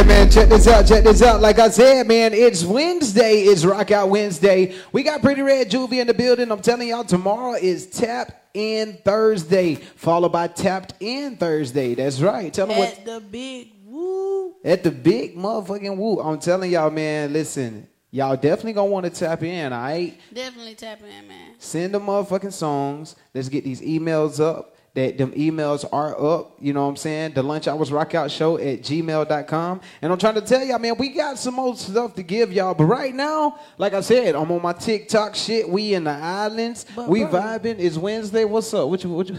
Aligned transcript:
right, 0.00 0.08
man. 0.08 0.30
Check 0.30 0.48
this 0.48 0.66
out. 0.66 0.86
Check 0.86 1.04
this 1.04 1.22
out. 1.22 1.40
Like 1.40 1.58
I 1.58 1.68
said, 1.68 2.06
man, 2.06 2.32
it's 2.32 2.64
Wednesday. 2.64 3.42
It's 3.42 3.64
Rock 3.64 3.90
Out 3.90 4.08
Wednesday. 4.08 4.74
We 4.92 5.02
got 5.02 5.20
Pretty 5.20 5.42
Red 5.42 5.70
Juvie 5.70 6.00
in 6.00 6.06
the 6.06 6.14
building. 6.14 6.50
I'm 6.50 6.62
telling 6.62 6.88
y'all, 6.88 7.04
tomorrow 7.04 7.54
is 7.54 7.86
Tap 7.86 8.48
In 8.54 8.98
Thursday, 9.04 9.74
followed 9.74 10.32
by 10.32 10.48
Tapped 10.48 10.94
In 11.00 11.36
Thursday. 11.36 11.94
That's 11.94 12.20
right. 12.20 12.52
Tell 12.52 12.66
them 12.66 12.78
what. 12.78 12.98
At 12.98 13.04
the 13.04 13.20
big 13.20 13.72
woo. 13.84 14.54
At 14.64 14.82
the 14.82 14.90
big 14.90 15.36
motherfucking 15.36 15.96
woo. 15.96 16.20
I'm 16.20 16.38
telling 16.38 16.70
y'all, 16.70 16.90
man, 16.90 17.32
listen, 17.32 17.86
y'all 18.10 18.36
definitely 18.36 18.74
gonna 18.74 18.90
want 18.90 19.04
to 19.04 19.10
tap 19.10 19.42
in, 19.42 19.72
all 19.72 19.82
right? 19.82 20.18
Definitely 20.32 20.76
tap 20.76 21.00
in, 21.02 21.28
man. 21.28 21.54
Send 21.58 21.92
the 21.92 22.00
motherfucking 22.00 22.52
songs. 22.52 23.16
Let's 23.34 23.50
get 23.50 23.64
these 23.64 23.82
emails 23.82 24.40
up. 24.40 24.76
That 24.94 25.18
them 25.18 25.30
emails 25.32 25.84
are 25.92 26.20
up, 26.20 26.56
you 26.58 26.72
know 26.72 26.82
what 26.82 26.88
I'm 26.90 26.96
saying? 26.96 27.34
The 27.34 27.44
lunch 27.44 27.68
hours 27.68 27.92
rock 27.92 28.12
out 28.16 28.28
show 28.28 28.58
at 28.58 28.80
gmail.com. 28.82 29.80
And 30.02 30.12
I'm 30.12 30.18
trying 30.18 30.34
to 30.34 30.40
tell 30.40 30.64
y'all, 30.64 30.80
man, 30.80 30.96
we 30.98 31.10
got 31.10 31.38
some 31.38 31.54
more 31.54 31.76
stuff 31.76 32.14
to 32.16 32.24
give 32.24 32.52
y'all. 32.52 32.74
But 32.74 32.86
right 32.86 33.14
now, 33.14 33.60
like 33.78 33.94
I 33.94 34.00
said, 34.00 34.34
I'm 34.34 34.50
on 34.50 34.60
my 34.60 34.72
TikTok 34.72 35.36
shit. 35.36 35.68
We 35.68 35.94
in 35.94 36.02
the 36.04 36.10
islands. 36.10 36.86
But 36.96 37.08
we 37.08 37.22
bro- 37.22 37.40
vibing. 37.40 37.78
It's 37.78 37.96
Wednesday. 37.96 38.44
What's 38.44 38.74
up? 38.74 38.88
What 38.88 39.04
you, 39.04 39.10
what 39.10 39.28
you, 39.28 39.38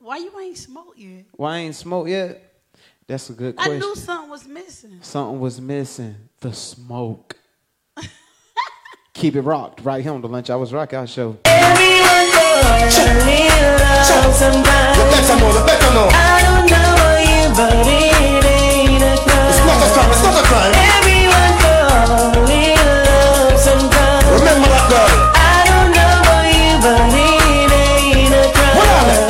Why 0.00 0.16
you 0.16 0.32
ain't 0.40 0.58
smoke 0.58 0.94
yet? 0.96 1.26
why 1.36 1.54
I 1.54 1.58
ain't 1.58 1.76
smoke 1.76 2.08
yet? 2.08 2.44
That's 3.06 3.30
a 3.30 3.34
good 3.34 3.54
question. 3.54 3.76
I 3.76 3.78
knew 3.78 3.94
something 3.94 4.30
was 4.30 4.46
missing. 4.46 4.98
Something 5.02 5.38
was 5.40 5.60
missing. 5.60 6.16
The 6.40 6.52
smoke. 6.52 7.36
Keep 9.14 9.36
it 9.36 9.42
rocked 9.42 9.82
right 9.82 10.02
here 10.02 10.12
on 10.12 10.20
the 10.20 10.28
Lunch 10.28 10.50
Hours 10.50 10.72
Rock 10.72 10.92
Out 10.94 11.08
Show. 11.08 11.38
You 12.58 12.66
better 15.14 15.38
know, 15.38 15.54
you 15.54 15.62
better 15.62 15.90
know. 15.94 16.10
I 16.10 16.42
don't 16.42 16.66
know 16.66 16.90
why 16.98 17.22
you, 17.22 17.46
but 17.54 17.86
it 17.86 18.98
a 18.98 19.14
crime. 19.22 19.46
It's 19.50 19.62
not 19.62 19.78
a 19.78 19.86
crime, 19.94 20.10
it's 20.10 20.22
not 20.26 20.34
a 20.34 20.42
crime. 20.46 20.74
Everyone 20.98 21.54
fall 21.62 22.34
love 22.42 23.54
sometimes. 23.58 24.26
Remember 24.34 24.66
that 24.66 24.90
girl. 24.90 25.06
I 25.38 25.62
don't 25.70 25.94
know 25.94 26.42
you, 26.50 26.82
but 26.82 27.14
it 27.14 28.34
a 28.34 28.42
Hold 28.74 28.90
on, 28.90 29.06
hey. 29.06 29.22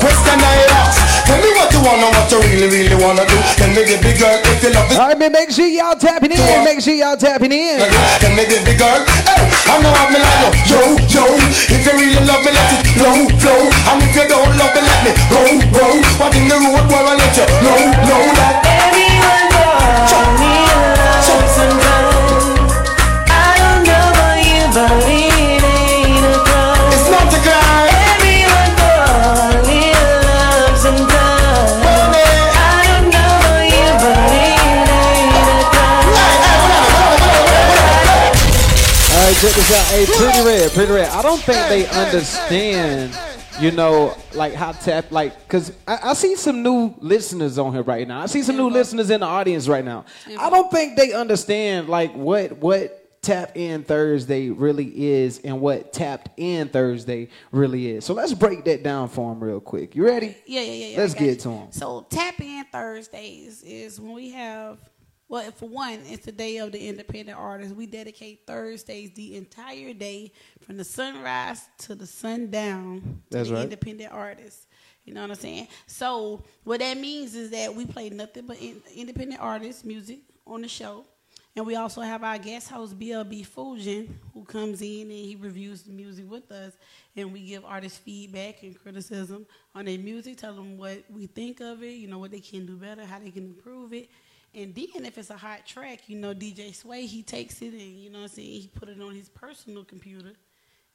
Question 0.00 0.40
I 0.44 0.68
ask. 0.76 1.00
Tell 1.24 1.40
me 1.40 1.48
what 1.56 1.72
you 1.72 1.80
wanna, 1.80 2.12
what 2.12 2.28
you 2.28 2.44
really, 2.44 2.68
really 2.68 3.00
wanna 3.00 3.24
do. 3.24 3.36
Tell 3.56 3.72
me 3.72 3.80
the 3.88 3.96
big 4.04 4.20
girl 4.20 4.36
if 4.44 4.60
you 4.60 4.76
love 4.76 4.92
it. 4.92 4.98
All 4.98 5.08
right, 5.08 5.16
man, 5.18 5.32
make 5.32 5.48
sure 5.50 5.66
y'all 5.68 5.96
tapping 5.96 6.32
in. 6.32 6.64
Make 6.64 6.80
sure 6.84 6.92
y'all 6.94 7.16
tapping 7.16 7.52
in. 7.52 7.80
Tell 8.20 8.30
me 8.36 8.44
the 8.44 8.60
big 8.64 8.76
girl, 8.76 9.00
hey, 9.24 9.48
I 9.72 9.80
know 9.80 9.88
I'm 9.92 10.12
like 10.12 10.52
yo, 10.68 10.96
yo, 11.08 11.24
yo. 11.72 11.77
You 12.18 12.26
love 12.26 12.42
me, 12.42 12.50
let 12.50 12.72
it 12.74 12.82
flow, 12.98 13.14
flow. 13.38 13.62
And 13.94 14.02
if 14.02 14.16
you 14.16 14.26
don't 14.26 14.50
love 14.58 14.74
me, 14.74 14.82
let 14.82 15.06
me 15.06 15.12
go, 15.30 15.38
go. 15.70 15.86
What 16.18 16.34
in 16.34 16.48
the 16.50 16.58
road 16.58 16.90
where 16.90 17.06
I 17.06 17.14
let 17.14 17.36
you 17.38 17.46
know, 17.62 17.78
know 18.10 18.27
check 39.40 39.54
this 39.54 39.72
out. 39.72 39.86
Hey, 39.86 40.04
pretty 40.06 40.48
red, 40.48 40.72
pretty 40.72 40.92
red. 40.92 41.08
I 41.10 41.22
don't 41.22 41.40
think 41.40 41.68
they 41.68 41.86
understand, 41.88 43.16
you 43.60 43.70
know, 43.70 44.16
like 44.34 44.52
how 44.52 44.72
tap, 44.72 45.12
like, 45.12 45.48
cause 45.48 45.72
I, 45.86 45.98
I 46.02 46.14
see 46.14 46.34
some 46.34 46.62
new 46.64 46.94
listeners 46.98 47.56
on 47.56 47.72
here 47.72 47.82
right 47.82 48.06
now. 48.08 48.20
I 48.20 48.26
see 48.26 48.42
some 48.42 48.56
new 48.56 48.68
listeners 48.68 49.10
in 49.10 49.20
the 49.20 49.26
audience 49.26 49.68
right 49.68 49.84
now. 49.84 50.06
I 50.38 50.50
don't 50.50 50.70
think 50.72 50.96
they 50.96 51.12
understand 51.12 51.88
like 51.88 52.12
what 52.14 52.58
what 52.58 53.22
tap 53.22 53.56
in 53.56 53.84
Thursday 53.84 54.50
really 54.50 55.12
is 55.12 55.40
and 55.44 55.60
what 55.60 55.92
tapped 55.92 56.30
in 56.36 56.68
Thursday 56.68 57.28
really 57.52 57.90
is. 57.90 58.04
So 58.04 58.14
let's 58.14 58.34
break 58.34 58.64
that 58.64 58.82
down 58.82 59.08
for 59.08 59.32
them 59.32 59.42
real 59.42 59.60
quick. 59.60 59.94
You 59.94 60.04
ready? 60.04 60.36
Yeah, 60.46 60.62
yeah, 60.62 60.72
yeah. 60.72 60.86
yeah 60.86 60.98
Let's 60.98 61.14
get 61.14 61.44
you. 61.44 61.52
them. 61.52 61.68
So 61.70 62.06
tap 62.10 62.40
in 62.40 62.64
Thursdays 62.72 63.62
is 63.62 64.00
when 64.00 64.14
we 64.14 64.30
have. 64.30 64.78
Well, 65.28 65.50
for 65.52 65.68
one, 65.68 66.00
it's 66.06 66.24
the 66.24 66.32
day 66.32 66.56
of 66.56 66.72
the 66.72 66.88
independent 66.88 67.38
artist. 67.38 67.76
We 67.76 67.84
dedicate 67.84 68.46
Thursdays 68.46 69.12
the 69.14 69.36
entire 69.36 69.92
day 69.92 70.32
from 70.62 70.78
the 70.78 70.84
sunrise 70.84 71.68
to 71.80 71.94
the 71.94 72.06
sundown 72.06 73.20
to 73.30 73.36
That's 73.36 73.48
the 73.50 73.56
right. 73.56 73.64
independent 73.64 74.10
artists. 74.10 74.66
You 75.04 75.14
know 75.14 75.20
what 75.20 75.30
I'm 75.30 75.36
saying? 75.36 75.68
So 75.86 76.44
what 76.64 76.80
that 76.80 76.96
means 76.96 77.34
is 77.34 77.50
that 77.50 77.74
we 77.74 77.84
play 77.84 78.08
nothing 78.08 78.46
but 78.46 78.58
in, 78.60 78.82
independent 78.94 79.40
artist 79.40 79.84
music 79.84 80.20
on 80.46 80.62
the 80.62 80.68
show. 80.68 81.04
And 81.56 81.66
we 81.66 81.76
also 81.76 82.00
have 82.02 82.22
our 82.22 82.38
guest 82.38 82.70
host, 82.70 82.98
BLB 82.98 83.44
Fusion, 83.44 84.18
who 84.32 84.44
comes 84.44 84.80
in 84.80 85.02
and 85.02 85.10
he 85.10 85.36
reviews 85.38 85.82
the 85.82 85.92
music 85.92 86.30
with 86.30 86.50
us. 86.52 86.72
And 87.16 87.32
we 87.32 87.40
give 87.44 87.64
artists 87.64 87.98
feedback 87.98 88.62
and 88.62 88.78
criticism 88.78 89.44
on 89.74 89.86
their 89.86 89.98
music, 89.98 90.36
tell 90.36 90.54
them 90.54 90.78
what 90.78 91.04
we 91.10 91.26
think 91.26 91.60
of 91.60 91.82
it, 91.82 91.96
you 91.96 92.06
know, 92.06 92.18
what 92.18 92.30
they 92.30 92.40
can 92.40 92.64
do 92.64 92.76
better, 92.76 93.04
how 93.04 93.18
they 93.18 93.30
can 93.30 93.44
improve 93.44 93.92
it. 93.92 94.08
And 94.54 94.74
then 94.74 95.04
if 95.04 95.18
it's 95.18 95.30
a 95.30 95.36
hot 95.36 95.66
track, 95.66 96.08
you 96.08 96.18
know, 96.18 96.34
DJ 96.34 96.74
Sway, 96.74 97.06
he 97.06 97.22
takes 97.22 97.60
it 97.62 97.72
and, 97.72 97.80
you 97.80 98.10
know 98.10 98.20
what 98.20 98.30
I'm 98.30 98.36
saying, 98.36 98.62
he 98.62 98.70
put 98.74 98.88
it 98.88 99.00
on 99.00 99.14
his 99.14 99.28
personal 99.28 99.84
computer. 99.84 100.32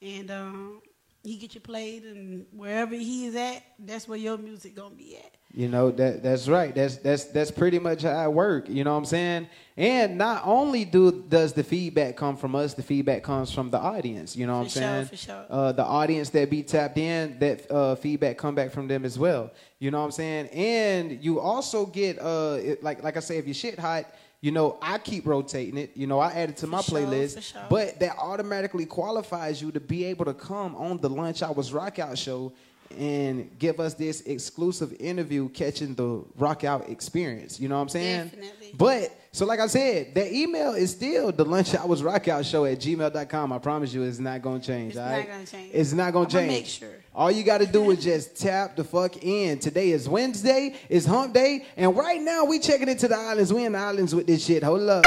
And 0.02 0.30
um, 0.30 0.82
he 1.24 1.36
get 1.36 1.54
you 1.54 1.60
played 1.60 2.04
and 2.04 2.44
wherever 2.52 2.94
he 2.94 3.26
is 3.26 3.34
at, 3.34 3.62
that's 3.78 4.06
where 4.06 4.18
your 4.18 4.36
music 4.38 4.76
gonna 4.76 4.94
be 4.94 5.16
at. 5.16 5.32
You 5.56 5.68
know 5.68 5.90
that 5.92 6.22
that's 6.22 6.48
right. 6.48 6.74
That's 6.74 6.96
that's 6.96 7.24
that's 7.26 7.50
pretty 7.52 7.78
much 7.78 8.02
how 8.02 8.10
I 8.10 8.26
work. 8.28 8.68
You 8.68 8.82
know 8.82 8.90
what 8.90 8.98
I'm 8.98 9.04
saying? 9.04 9.46
And 9.76 10.18
not 10.18 10.42
only 10.44 10.84
do 10.84 11.24
does 11.28 11.52
the 11.52 11.62
feedback 11.62 12.16
come 12.16 12.36
from 12.36 12.56
us, 12.56 12.74
the 12.74 12.82
feedback 12.82 13.22
comes 13.22 13.52
from 13.52 13.70
the 13.70 13.78
audience. 13.78 14.36
You 14.36 14.48
know 14.48 14.58
what 14.58 14.72
For 14.72 14.80
I'm 14.80 14.82
sure, 14.82 14.82
saying? 14.82 15.06
for 15.06 15.16
sure. 15.16 15.44
Uh, 15.48 15.72
the 15.72 15.84
audience 15.84 16.30
that 16.30 16.50
be 16.50 16.62
tapped 16.64 16.98
in, 16.98 17.38
that 17.38 17.70
uh, 17.70 17.94
feedback 17.94 18.36
come 18.36 18.56
back 18.56 18.72
from 18.72 18.88
them 18.88 19.04
as 19.04 19.16
well. 19.16 19.52
You 19.78 19.92
know 19.92 20.00
what 20.00 20.06
I'm 20.06 20.10
saying? 20.12 20.48
And 20.48 21.24
you 21.24 21.38
also 21.38 21.86
get 21.86 22.20
uh, 22.20 22.58
it, 22.60 22.82
like 22.82 23.02
like 23.04 23.16
I 23.16 23.20
say, 23.20 23.38
if 23.38 23.46
your 23.46 23.54
shit 23.54 23.78
hot. 23.78 24.06
You 24.44 24.52
know, 24.52 24.76
I 24.82 24.98
keep 24.98 25.26
rotating 25.26 25.78
it. 25.78 25.92
You 25.94 26.06
know, 26.06 26.18
I 26.18 26.30
add 26.32 26.50
it 26.50 26.58
to 26.58 26.66
my 26.66 26.82
sure, 26.82 26.98
playlist. 26.98 27.40
sure. 27.40 27.62
But 27.70 27.98
that 28.00 28.18
automatically 28.18 28.84
qualifies 28.84 29.62
you 29.62 29.72
to 29.72 29.80
be 29.80 30.04
able 30.04 30.26
to 30.26 30.34
come 30.34 30.76
on 30.76 30.98
the 30.98 31.08
Lunch 31.08 31.42
Hours 31.42 31.72
Rock 31.72 31.98
Out 31.98 32.18
show 32.18 32.52
and 32.98 33.50
give 33.58 33.80
us 33.80 33.94
this 33.94 34.20
exclusive 34.22 34.94
interview 35.00 35.48
catching 35.48 35.94
the 35.94 36.24
rock 36.36 36.64
out 36.64 36.88
experience. 36.88 37.58
You 37.58 37.68
know 37.68 37.76
what 37.76 37.82
I'm 37.82 37.88
saying? 37.88 38.28
Definitely. 38.28 38.70
But 38.76 39.18
so 39.32 39.46
like 39.46 39.58
I 39.60 39.66
said, 39.66 40.14
the 40.14 40.32
email 40.32 40.74
is 40.74 40.92
still 40.92 41.32
the 41.32 41.44
lunch 41.44 41.74
hours 41.74 42.02
rock 42.02 42.28
out 42.28 42.46
show 42.46 42.64
at 42.66 42.78
gmail.com. 42.78 43.52
I 43.52 43.58
promise 43.58 43.92
you 43.92 44.02
it's 44.02 44.18
not 44.20 44.42
gonna 44.42 44.60
change. 44.60 44.90
It's 44.90 44.98
all 44.98 45.08
not 45.08 45.26
gonna 45.26 45.46
change. 45.46 45.70
It's 45.74 45.92
not 45.92 46.12
gonna 46.12 46.28
I'ma 46.28 46.38
change. 46.38 46.52
make 46.52 46.66
sure. 46.66 46.88
All 47.14 47.30
you 47.30 47.42
gotta 47.42 47.66
do 47.66 47.90
is 47.90 48.04
just 48.04 48.36
tap 48.36 48.76
the 48.76 48.84
fuck 48.84 49.22
in. 49.22 49.58
Today 49.58 49.90
is 49.90 50.08
Wednesday, 50.08 50.76
it's 50.88 51.06
hump 51.06 51.34
day, 51.34 51.66
and 51.76 51.96
right 51.96 52.20
now 52.20 52.44
we 52.44 52.58
checking 52.58 52.88
into 52.88 53.08
the 53.08 53.16
islands. 53.16 53.52
We 53.52 53.64
in 53.64 53.72
the 53.72 53.78
islands 53.78 54.14
with 54.14 54.26
this 54.26 54.44
shit. 54.44 54.62
Hold 54.62 54.88
up. 54.88 55.04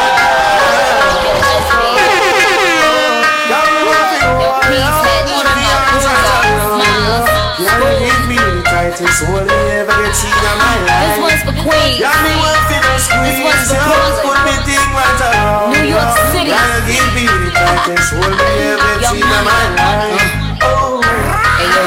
ever 9.07 9.97
get 10.03 10.15
seen 10.15 10.29
in 10.29 10.57
my 10.61 10.75
life. 10.85 11.01
This 11.01 11.17
one's 11.21 11.43
for 11.45 11.55
Queens. 11.65 11.99
Yeah, 11.99 12.13
me 12.21 12.33
want 12.37 12.61
to 12.69 12.77
just 12.85 13.09
This 13.09 13.39
one's 13.41 13.69
for. 13.69 13.81
Brooklyn. 13.81 14.29
Put 14.29 14.37
me 14.45 14.55
thing 14.65 14.87
right 14.93 15.21
around 15.25 15.73
New. 15.73 15.85
York 15.89 16.11
City. 16.29 16.53
You 16.53 16.77
give 16.85 17.09
me 17.17 17.25
the 17.25 17.49
tightest 17.51 18.13
hole 18.13 18.29
you 18.29 18.77
ever 18.77 19.01
Yo, 19.01 19.09
seen 19.09 19.23
in 19.23 19.29
my 19.29 19.65
life. 19.73 20.40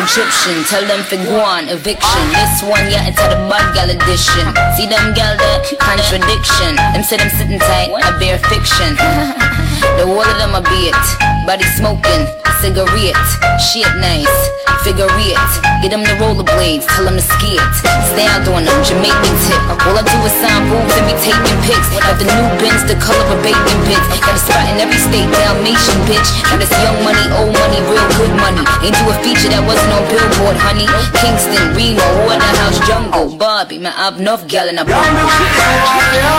Egyptian, 0.05 0.63
tell 0.69 0.85
them 0.85 1.01
for 1.03 1.17
Guan, 1.17 1.73
eviction. 1.73 2.25
This 2.37 2.61
one, 2.61 2.85
yeah, 2.93 3.09
it's 3.09 3.17
into 3.17 3.41
the 3.41 3.41
mud 3.49 3.65
gal 3.73 3.89
edition. 3.89 4.45
See 4.77 4.85
them 4.85 5.17
gal, 5.17 5.33
the 5.33 5.77
contradiction. 5.81 6.77
Them 6.93 7.03
say 7.03 7.17
them 7.17 7.31
sitting 7.41 7.59
tight, 7.59 7.89
I 7.89 8.13
bear 8.21 8.37
fiction. 8.53 9.01
the 9.97 10.05
wall 10.05 10.29
of 10.29 10.37
them 10.37 10.53
a 10.53 10.61
beat, 10.61 10.93
body 11.49 11.65
smoking, 11.81 12.29
cigarette, 12.61 13.17
shit 13.57 13.89
nice, 13.97 14.29
figure 14.85 15.09
it. 15.09 15.41
Get 15.81 15.93
them 15.93 16.05
the 16.05 16.17
rollerblades, 16.21 16.85
tell 16.85 17.09
them 17.09 17.17
to 17.17 17.25
ski 17.25 17.57
it. 17.57 17.75
Stand 18.13 18.45
on 18.49 18.69
them, 18.69 18.79
Jamaican 18.85 19.37
tip. 19.49 19.61
All 19.89 19.97
I 19.97 20.05
do 20.05 20.17
is 20.25 20.37
sign 20.37 20.69
boobs 20.69 20.93
and 20.97 21.09
be 21.09 21.17
taking 21.25 21.59
pics. 21.65 21.89
Got 21.97 22.21
the 22.21 22.29
new 22.29 22.49
bins, 22.61 22.85
the 22.85 22.97
color 23.01 23.25
of 23.33 23.41
bacon 23.41 23.81
bits. 23.89 24.05
Got 24.21 24.37
a 24.37 24.41
spot 24.41 24.65
in 24.69 24.81
every 24.81 25.01
state, 25.01 25.29
Dalmatian 25.33 25.99
bitch. 26.09 26.29
Got 26.49 26.61
this 26.61 26.73
young 26.85 27.01
money, 27.05 27.25
old 27.41 27.53
money, 27.53 27.81
real 27.89 28.09
good 28.21 28.33
money. 28.37 28.65
Ain't 28.85 28.97
do 28.97 29.05
a 29.09 29.17
feature 29.25 29.49
that 29.53 29.65
wasn't 29.65 29.94
on 29.95 30.03
Billboard, 30.11 30.57
honey. 30.59 30.87
Kingston, 31.15 31.75
Reno, 31.75 32.03
Waterhouse, 32.27 32.79
Jungle, 32.87 33.37
Bobby, 33.39 33.79
man, 33.79 33.95
I've 33.97 34.19
enough 34.19 34.47
gal 34.49 34.69
in 34.69 34.79
a 34.79 34.85
Yeah, 34.85 36.34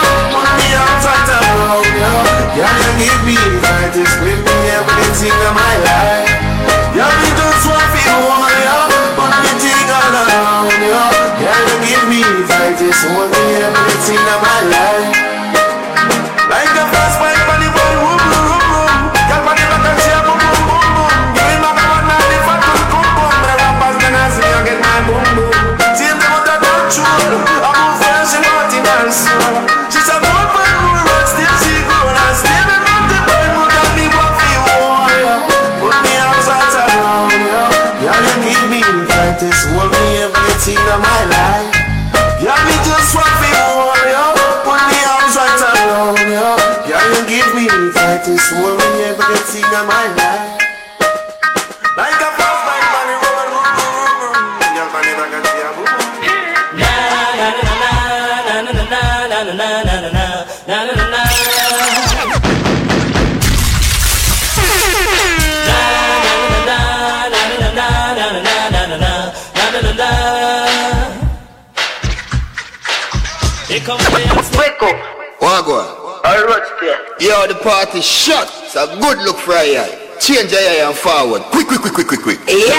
Wake 74.58 74.82
up. 74.82 74.96
Wagwan. 75.40 75.86
Alright, 76.24 76.62
there. 76.80 76.98
Yo, 77.20 77.46
the 77.46 77.54
party 77.62 78.00
shut. 78.00 78.50
It's 78.64 78.74
a 78.74 78.86
good 79.00 79.18
look 79.18 79.36
for 79.36 79.52
eye. 79.52 80.16
Change 80.18 80.50
your 80.50 80.60
eye 80.60 80.88
and 80.88 80.96
forward. 80.96 81.42
Quick, 81.52 81.68
quick, 81.68 81.82
quick, 81.82 81.94
quick, 81.94 82.08
quick, 82.08 82.22
quick. 82.22 82.38
Yeah. 82.48 82.74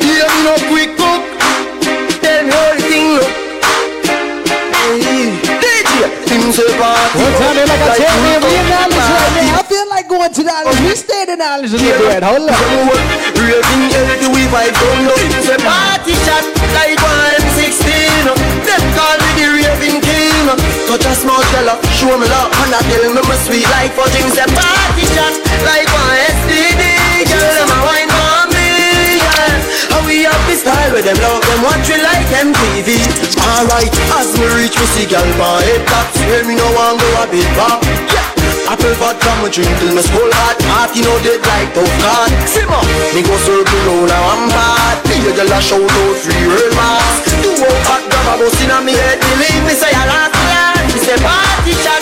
Hear 0.00 0.26
me 0.28 0.44
no 0.44 0.56
quick 0.70 1.01
Him 6.32 6.48
say 6.48 6.64
party. 6.80 7.20
One 7.20 7.34
time, 7.36 7.54
they 7.56 7.66
like 7.68 7.84
I 7.84 7.96
tell 8.00 8.16
me, 8.24 8.32
we 8.40 8.56
in 8.56 8.64
knowledge 8.72 9.04
right 9.04 9.32
now. 9.36 9.60
I 9.60 9.62
feel 9.68 9.86
like 9.92 10.08
going 10.08 10.32
to 10.32 10.42
knowledge. 10.42 10.80
We 10.80 10.96
stay 10.96 11.28
in 11.28 11.38
knowledge 11.38 11.72
a 11.72 11.76
little 11.76 12.08
bit. 12.08 12.22
Hold 12.24 12.48
up. 12.48 13.22
Raving 13.42 13.90
healthy 13.90 14.28
we 14.32 14.46
vibe 14.54 14.70
down 14.70 15.02
low 15.02 15.18
Say 15.42 15.58
party 15.66 16.14
chat 16.22 16.44
like 16.78 16.94
one 17.02 17.42
M16 17.42 17.84
Them 18.62 18.82
call 18.94 19.18
me 19.18 19.30
the 19.34 19.46
raving 19.58 19.98
king 19.98 20.46
Touch 20.86 21.04
a 21.04 21.12
small 21.18 21.42
fella, 21.50 21.74
show 21.90 22.14
me 22.16 22.30
love 22.30 22.54
And 22.62 22.70
I 22.70 22.80
tell 22.86 23.02
me 23.10 23.18
my 23.18 23.34
sweet 23.42 23.66
like 23.74 23.90
fudging 23.98 24.30
Say 24.30 24.46
party 24.46 25.04
chat 25.10 25.34
like 25.66 25.90
one 25.90 26.16
STD 26.38 26.61
we 30.12 30.28
have 30.28 30.44
this 30.44 30.60
style 30.60 30.92
with 30.92 31.08
them 31.08 31.16
love 31.24 31.40
Them. 31.40 31.64
Watch 31.64 31.88
we 31.88 31.96
like 32.04 32.28
MTV 32.28 33.00
Alright, 33.40 33.92
as 34.20 34.36
me 34.36 34.44
reach 34.60 34.76
me 34.76 34.86
see 34.92 35.08
girl 35.08 35.24
my 35.40 35.64
head 35.64 35.82
taps 35.88 36.20
Hear 36.28 36.44
me 36.44 36.54
no 36.54 36.68
one 36.76 37.00
go 37.00 37.08
a 37.18 37.24
bit 37.32 37.48
back. 37.56 37.80
Yeah. 38.12 38.28
Apple 38.68 38.94
vodka, 39.00 39.32
me 39.42 39.48
drink 39.48 39.72
till 39.80 39.92
my 39.96 40.00
skull 40.04 40.32
hot. 40.44 40.56
Heart, 40.72 40.96
you 40.96 41.04
know, 41.04 41.16
dead 41.24 41.40
like 41.44 41.72
tough 41.72 41.92
card. 42.04 42.30
Simmer, 42.48 42.84
me 43.16 43.20
go 43.24 43.34
circle 43.40 43.80
round 43.88 44.08
now 44.12 44.22
I'm 44.32 44.44
bad 44.52 44.96
Me 45.08 45.16
a 45.24 45.32
girl 45.32 45.52
a 45.52 45.58
shout 45.60 45.80
out 45.80 46.16
free 46.20 46.44
real 46.44 46.70
mass 46.76 47.24
Do 47.40 47.50
out 47.64 47.80
hot 47.88 48.02
grab 48.06 48.28
a 48.28 48.34
bus 48.36 48.56
inna 48.62 48.84
me 48.84 48.92
head. 48.92 49.16
Believe 49.16 49.64
me, 49.64 49.74
say 49.74 49.92
I 49.92 50.04
last 50.06 50.36
Me 50.92 50.98
say 51.00 51.16
party 51.24 51.72
shot 51.80 52.01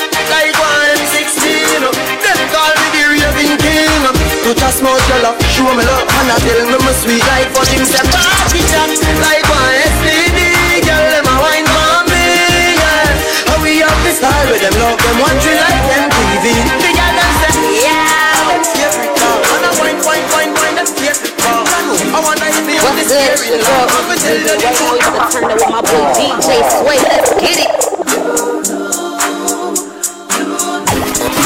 king 4.51 4.59
Touch 4.59 4.75
a 4.75 4.79
small 4.79 4.99
girl, 5.07 5.39
show 5.47 5.71
me 5.75 5.85
love 5.85 6.07
And 6.07 6.31
I 6.31 6.37
tell 6.43 6.67
me 6.67 6.79
my 6.79 6.93
sweet 6.93 7.23
like 7.27 7.49
fudging 7.55 7.87
Say 7.87 8.03
party 8.03 8.61
shot 8.67 8.91
like 9.23 9.47
one 9.47 9.75
STD 9.95 10.41
Girl, 10.87 11.07
them 11.11 11.27
a 11.27 11.35
wine 11.39 11.67
for 11.67 12.03
me, 12.11 12.75
yeah. 12.75 13.47
How 13.47 13.63
we 13.63 13.79
have 13.79 14.01
this 14.03 14.19
style 14.19 14.47
with 14.51 14.63
them 14.63 14.75
love 14.79 14.99
Them 14.99 15.17
watch 15.23 15.45
we 15.47 15.55
like 15.55 15.87
MTV 15.87 16.45
The 16.83 16.91
girl 16.99 17.15
them 17.15 17.33
say, 17.39 17.55
yeah. 17.87 18.59
Every 18.87 19.09
time 19.15 19.43
And 19.55 19.65
I 19.67 19.71
wine, 19.79 19.99
wine, 20.03 20.27
wine, 20.35 20.53
wine 20.59 20.77
Them 20.79 20.89
every 20.89 21.31
time 21.39 21.71
I 22.11 22.19
wanna 22.19 22.47
hit 22.51 22.65
me 22.67 22.79
on 22.79 22.97
this 22.97 23.09
scary 23.09 23.55
love? 23.55 23.91
I'ma 23.91 24.15
tell 24.19 24.35
you 24.35 24.47
the 24.47 24.57
truth. 24.59 24.99
you 24.99 25.11
to 25.15 25.23
turn 25.31 25.45
up 25.47 25.59
with 25.59 25.71
my 25.71 25.81
boy 25.83 26.11
DJ 26.19 26.59
Sway. 26.71 26.99
Let's 26.99 27.31
get 27.39 27.59
it. 27.67 27.90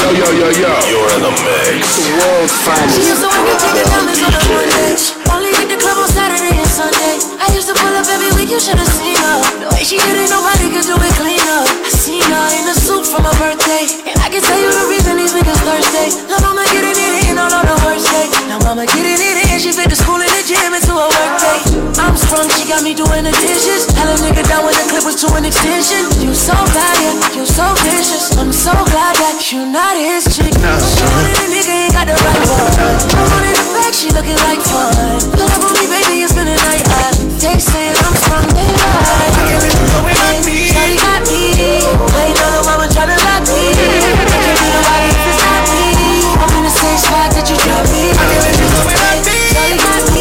Yo, 0.05 0.13
yo, 0.13 0.29
yo, 0.37 0.49
yo. 0.53 0.69
You're 0.85 1.09
in 1.17 1.21
the 1.25 1.33
mix. 1.33 1.97
The 1.97 2.13
world's 2.21 2.53
finest. 2.61 2.93
She 2.93 3.09
used 3.09 3.25
to 3.25 3.29
work 3.33 3.41
at 3.41 3.57
Chicken 3.57 3.89
on 3.89 4.05
a 4.05 4.13
Monday. 4.13 4.93
Only 5.33 5.49
hit 5.49 5.65
the 5.65 5.81
club 5.81 5.97
on 5.97 6.05
Saturday 6.13 6.53
and 6.53 6.69
Sunday. 6.69 7.17
I 7.41 7.49
used 7.57 7.65
to 7.65 7.73
pull 7.73 7.89
up 7.89 8.05
every 8.05 8.29
week, 8.37 8.53
you 8.53 8.61
should've 8.61 8.85
seen 8.85 9.17
her. 9.17 9.65
The 9.65 9.67
way 9.73 9.81
she 9.81 9.97
did 9.97 10.13
it, 10.13 10.29
nobody 10.29 10.69
could 10.69 10.85
do 10.85 10.93
it 10.93 11.13
cleaner. 11.17 11.61
I 11.65 11.89
seen 11.89 12.21
her 12.21 12.47
in 12.53 12.69
a 12.69 12.77
suit 12.77 13.01
for 13.01 13.17
my 13.17 13.33
birthday. 13.41 13.89
And 14.05 14.13
I 14.21 14.29
can 14.29 14.45
tell 14.45 14.61
you 14.61 14.64
I'm 22.45 22.53
she 22.61 22.69
got 22.69 22.85
me 22.85 22.93
doing 22.93 23.25
the 23.25 23.33
dishes. 23.41 23.89
Tell 23.89 24.05
a 24.05 24.13
nigga 24.21 24.45
down 24.45 24.69
when 24.69 24.77
the 24.77 24.85
clip 24.85 25.01
was 25.01 25.17
to 25.25 25.33
an 25.33 25.49
extension. 25.49 26.05
You 26.21 26.29
so 26.37 26.53
bad, 26.53 26.93
yeah, 27.01 27.41
you 27.41 27.41
so 27.41 27.65
vicious. 27.81 28.37
I'm 28.37 28.53
so 28.53 28.69
glad 28.69 29.17
that 29.17 29.41
you 29.49 29.65
not 29.65 29.97
his 29.97 30.29
chick. 30.29 30.53
She 30.53 31.03
wanted 31.09 31.41
a 31.41 31.47
nigga, 31.49 31.73
ain't 31.73 31.97
got 31.97 32.05
the 32.05 32.13
right 32.13 32.45
one. 32.45 32.69
I 33.17 33.21
wanted 33.33 33.57
the 33.57 33.65
back, 33.73 33.97
she 33.97 34.13
looking 34.13 34.37
like 34.45 34.61
fun. 34.61 35.25
Pull 35.33 35.41
up 35.41 35.57
on 35.57 35.73
me, 35.73 35.89
baby, 35.89 36.21
it's 36.21 36.37
been 36.37 36.45
a 36.45 36.53
night. 36.69 36.85
I 36.85 37.17
text 37.41 37.73
saying 37.73 37.97
I'm 38.05 38.13
they 38.53 38.69
lie. 38.77 39.25
Shawty 40.69 41.01
got 41.01 41.25
me. 41.25 41.49
Ain't 41.57 42.37
no 42.37 42.61
mama 42.61 42.85
tryna 42.93 43.17
lock 43.25 43.41
me. 43.49 43.73
I 43.73 44.21
can't 44.21 44.53
be 44.53 44.69
nobody 44.69 45.09
if 45.09 45.33
it's 45.33 45.41
not 45.49 45.65
me. 45.73 45.81
I'm 46.45 46.53
in 46.61 46.69
the 46.69 46.73
same 46.77 46.99
spot 47.01 47.33
that 47.33 47.49
you 47.49 47.57
dropped 47.57 47.89
me. 47.89 48.13
Shawty 48.93 49.81
got 49.81 49.97
me. 50.13 50.14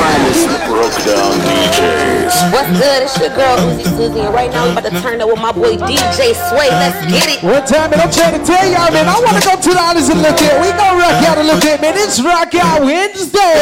Finest 0.00 0.48
broke 0.66 0.98
down 1.04 1.32
DJs. 1.44 2.52
What's 2.52 2.70
good? 2.78 3.02
It's 3.02 3.18
your 3.18 3.30
girl 3.36 3.69
Uzi 4.00 4.24
and 4.24 4.32
right 4.32 4.50
now 4.50 4.64
we 4.64 4.72
about 4.72 4.88
to 4.88 4.96
turn 5.02 5.20
up 5.20 5.28
with 5.28 5.40
my 5.40 5.52
boy 5.52 5.76
DJ 5.76 6.32
Sway. 6.48 6.72
Let's 6.72 7.04
get 7.12 7.28
it. 7.28 7.44
One 7.44 7.60
time, 7.68 7.92
and 7.92 8.00
I'm 8.00 8.08
trying 8.10 8.32
to 8.32 8.40
tell 8.40 8.64
y'all, 8.64 8.88
man, 8.88 9.04
I 9.04 9.20
want 9.20 9.36
to 9.36 9.44
go 9.44 9.60
to 9.60 9.70
the 9.76 9.80
honest 9.80 10.10
and 10.10 10.22
look 10.24 10.40
at. 10.40 10.56
We 10.56 10.72
gonna 10.72 10.96
rock 10.96 11.20
out 11.28 11.36
a 11.36 11.44
little 11.44 11.60
bit, 11.60 11.84
man. 11.84 11.92
It's 12.00 12.16
Rock 12.16 12.54
Out 12.54 12.80
Wednesday. 12.80 13.60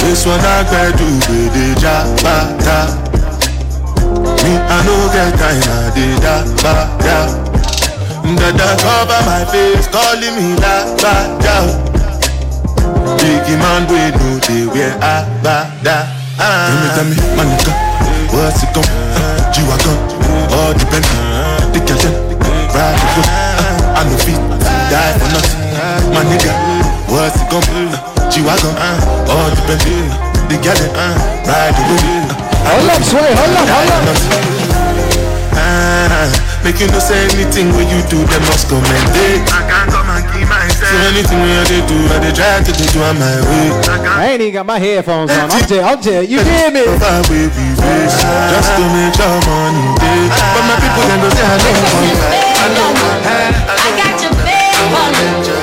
This 0.00 0.24
one 0.26 0.40
I 0.40 0.62
gotta 0.64 0.96
do 0.96 1.06
the 1.26 1.74
jabata. 1.82 2.78
Me, 4.42 4.52
I 4.56 4.78
no 4.86 4.94
get 5.12 5.34
time, 5.36 5.62
I 5.68 5.92
did 5.94 6.18
that, 6.22 6.46
ba, 6.62 6.88
da. 7.04 7.18
Dada 8.38 8.68
cover 8.80 9.20
my 9.26 9.44
face, 9.50 9.86
calling 9.88 10.34
me 10.36 10.54
la, 10.62 10.86
ba, 11.02 11.14
da. 11.42 11.54
Biggie 13.18 13.58
man, 13.58 13.84
we 13.90 14.00
know 14.16 14.38
they 14.46 14.64
wear 14.66 14.94
a, 15.02 15.26
ba, 15.42 15.68
da. 15.82 16.06
Ah. 16.38 16.70
Tell 16.70 16.78
me, 16.80 16.88
tell 16.94 17.06
me, 17.10 17.16
my 17.36 17.44
nigga, 17.44 17.72
what's 18.32 18.62
it 18.62 18.70
gon' 18.72 18.86
G-Wagon, 19.52 19.98
all 20.54 20.72
the 20.72 20.84
Bentley, 20.88 21.18
the 21.74 21.80
Kelton, 21.84 22.14
ride 22.72 22.96
the 22.96 23.06
whip. 23.18 23.28
I 23.98 24.00
no 24.06 24.14
fit, 24.22 24.38
die 24.88 25.14
for 25.18 25.28
nothing. 25.34 25.58
My 26.14 26.22
nigga, 26.24 26.77
what's 27.08 27.40
it 27.40 27.48
gon' 27.50 27.64
G-Wagon, 28.30 28.76
all 29.28 29.48
the 29.50 29.60
Bentley, 29.64 30.04
the 30.52 30.56
Kelton, 30.60 30.92
ride 31.48 31.72
the 31.72 31.82
whip. 31.88 32.28
Hold 32.68 32.90
up, 32.92 33.02
Sway. 33.02 33.32
Hold 33.32 33.56
up, 33.56 33.68
hold 33.72 33.90
up. 33.96 34.18
Ah, 35.56 36.28
make 36.62 36.78
you 36.78 36.86
no 36.92 37.00
say 37.00 37.24
anything 37.32 37.72
when 37.72 37.88
you 37.88 38.04
do, 38.12 38.20
they 38.28 38.40
must 38.46 38.68
commend 38.68 39.16
it. 39.16 39.40
I 39.48 39.64
can't 39.64 39.88
come 39.88 40.12
and 40.12 40.24
keep 40.28 40.46
myself. 40.46 40.92
So 40.92 40.96
anything 41.08 41.40
when 41.40 41.64
they 41.72 41.80
do, 41.88 41.98
I 42.12 42.20
they 42.20 42.32
try 42.36 42.60
to 42.60 42.72
do 42.72 43.00
on 43.00 43.16
my 43.16 43.40
way. 43.48 43.72
I 44.04 44.36
ain't 44.36 44.42
even 44.44 44.54
got 44.54 44.66
my 44.68 44.78
headphones 44.78 45.32
on. 45.32 45.48
I'm 45.50 45.64
tell, 45.64 45.82
I'm 45.82 45.98
tell 46.04 46.22
you, 46.22 46.44
hear 46.44 46.70
me? 46.70 46.84
Far 47.00 47.24
away 47.24 47.48
we 47.48 47.66
wish, 47.80 48.16
just 48.52 48.70
to 48.76 48.84
make 48.92 49.16
your 49.16 49.40
money 49.48 49.84
day. 50.04 50.22
But 50.52 50.64
my 50.68 50.76
people 50.76 51.02
then 51.08 51.18
go 51.24 51.28
say 51.32 51.48
I 51.48 51.56
know 51.56 51.72
one. 51.80 52.12
I 52.60 52.66
know 52.76 52.90
one. 52.92 53.20
I 53.72 53.88
got 53.96 54.14
your 54.20 54.34
bed 54.44 54.76
falling. 54.92 55.57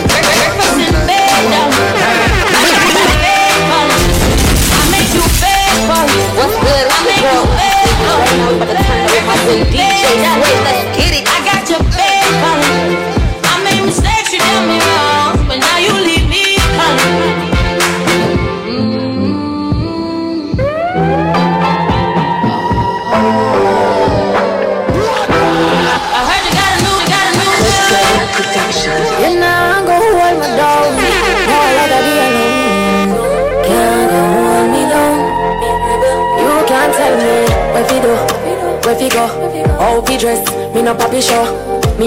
girl. 7.26 7.46
I'm 7.50 8.40
on 8.46 8.60
by 8.60 8.66
the 8.66 8.76
time 8.76 9.06
of 9.06 9.68
DJ 9.74 10.65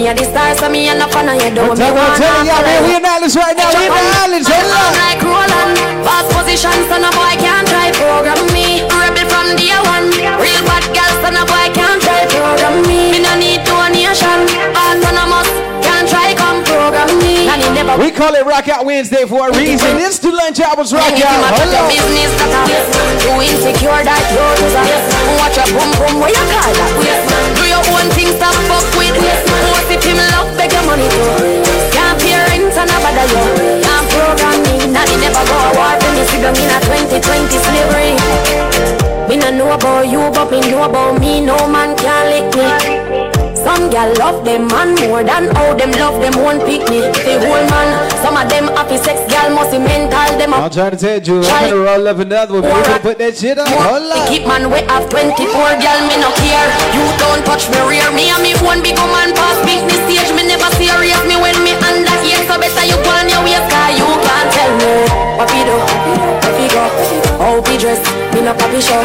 Me 0.09 0.17
a 0.17 0.25
the 0.25 0.25
star, 0.25 0.57
so 0.57 0.73
me 0.73 0.89
a 0.89 0.97
no 0.97 1.05
fan 1.13 1.29
of 1.29 1.37
your 1.37 1.53
door. 1.53 1.77
Me 1.77 1.85
Tell 1.85 1.93
me, 1.93 2.01
wanna 2.01 2.17
tell 2.17 2.41
y'all, 2.41 2.65
we 2.81 2.97
you. 2.97 2.97
in 2.97 3.05
Islands 3.05 3.37
right 3.37 3.53
now. 3.53 3.69
We 3.77 3.85
in 3.85 4.41
the 4.41 4.49
Hold 4.49 4.73
I'm 4.73 4.97
like 5.05 5.21
Roland, 5.21 5.77
boss 6.01 6.25
position, 6.33 6.73
son 6.89 7.05
of 7.05 7.13
boy 7.13 7.37
can't 7.37 7.69
try 7.69 7.93
program 7.93 8.41
me. 8.57 8.89
Rebel 8.89 9.29
from 9.29 9.53
day 9.61 9.77
one, 9.85 10.09
real 10.41 10.65
bad 10.65 10.89
girl, 10.97 11.13
son 11.21 11.37
of 11.37 11.45
boy 11.45 11.69
can't 11.77 12.01
try 12.01 12.25
program 12.25 12.89
me. 12.89 13.13
Me 13.13 13.19
no 13.21 13.37
need 13.37 13.61
donation, 13.69 14.49
autonomous, 14.73 15.53
can't 15.85 16.09
try 16.09 16.33
come 16.33 16.65
program 16.65 17.13
me. 17.21 17.45
Never 17.77 18.01
We 18.01 18.09
call 18.09 18.33
it 18.33 18.49
Rock 18.49 18.73
Out 18.73 18.89
Wednesday 18.89 19.29
for 19.29 19.53
a 19.53 19.53
reason. 19.61 20.01
It's 20.01 20.25
the 20.25 20.33
lunch 20.33 20.57
hours 20.57 20.89
rock 20.89 21.05
Anything 21.05 21.29
out. 21.29 21.53
Hold 21.53 21.69
your 21.69 21.85
up. 21.85 21.93
business 21.93 22.33
that 22.41 22.49
a 22.49 22.89
You 23.29 23.45
insecure 23.45 24.01
that 24.09 24.25
you 24.33 24.41
lose 24.57 24.73
a 24.73 24.85
Watch 25.37 25.61
your 25.61 25.69
boom 25.77 25.93
boom 26.01 26.17
where 26.17 26.33
you 26.33 26.45
call 26.49 26.73
that 26.73 27.68
Do 28.09 28.15
your 28.15 28.29
own 28.29 28.33
thing 28.33 28.39
stop 28.39 28.55
fuck 28.69 28.85
with. 28.97 29.15
Most 29.17 29.91
if 29.91 30.05
him 30.05 30.38
gal 43.99 44.15
love 44.15 44.45
them 44.47 44.63
man 44.71 44.95
more 45.03 45.25
than 45.27 45.51
how 45.59 45.75
them 45.75 45.91
love 45.99 46.23
them 46.23 46.35
one 46.39 46.61
picnic. 46.63 47.11
The 47.27 47.35
whole 47.43 47.67
man, 47.67 47.89
some 48.23 48.39
of 48.39 48.47
them 48.47 48.71
happy 48.79 48.95
sex 48.97 49.19
gal 49.27 49.51
must 49.51 49.75
be 49.75 49.79
mental. 49.83 50.31
Them 50.39 50.55
I'm 50.55 50.71
trying 50.71 50.95
to 50.95 50.99
tell 50.99 51.19
you, 51.19 51.43
I'm 51.43 51.71
gonna 51.71 51.83
roll 51.83 52.07
up 52.07 52.19
another 52.23 52.55
one. 52.55 52.63
We 52.63 52.71
gonna 52.71 53.03
put 53.03 53.19
that 53.19 53.35
shit 53.35 53.59
up. 53.59 53.67
Hold 53.67 54.07
up. 54.15 54.31
keep 54.31 54.47
man 54.47 54.71
we 54.71 54.87
have 54.87 55.11
24 55.11 55.83
gal 55.83 55.99
me 56.07 56.15
no 56.23 56.31
care. 56.39 56.69
You 56.95 57.03
don't 57.19 57.43
touch 57.43 57.67
me 57.75 57.79
rear 57.91 58.07
me 58.15 58.31
and 58.31 58.39
me 58.39 58.55
one 58.63 58.79
big 58.87 58.95
woman 59.03 59.35
pass 59.35 59.59
beat 59.67 59.83
me 59.83 59.97
stage. 60.07 60.31
Me 60.31 60.47
never 60.47 60.71
serious 60.79 61.19
me 61.27 61.35
when 61.35 61.59
me 61.67 61.75
under 61.83 62.15
here. 62.23 62.39
So 62.47 62.55
better 62.55 62.85
you 62.87 62.95
go 63.03 63.11
on 63.11 63.27
your 63.27 63.43
waist 63.43 63.67
car 63.67 63.91
you 63.91 64.07
can't 64.23 64.49
tell 64.55 64.73
me 64.79 64.95
what 65.35 65.51
we 65.51 65.61
do, 65.67 65.75
what 65.75 66.55
we 66.55 66.67
go, 66.71 66.85
how 67.43 67.59
we 67.67 67.75
dress. 67.83 67.99
Me 68.31 68.47
no 68.47 68.55
papi 68.55 68.79
show. 68.79 69.03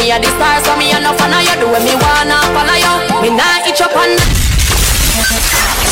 Me 0.00 0.08
a 0.08 0.16
the 0.16 0.32
star 0.32 0.56
so 0.64 0.72
me 0.80 0.88
a 0.96 0.98
no 1.04 1.12
fan 1.12 1.28
of 1.28 1.44
you. 1.44 1.54
Do 1.60 1.68
when 1.68 1.84
me 1.84 1.92
wanna 1.92 2.40
follow 2.56 2.78
you. 2.80 2.94
Me 3.20 3.28
nah 3.36 3.68
itch 3.68 3.84
up 3.84 3.89
on. 3.89 3.89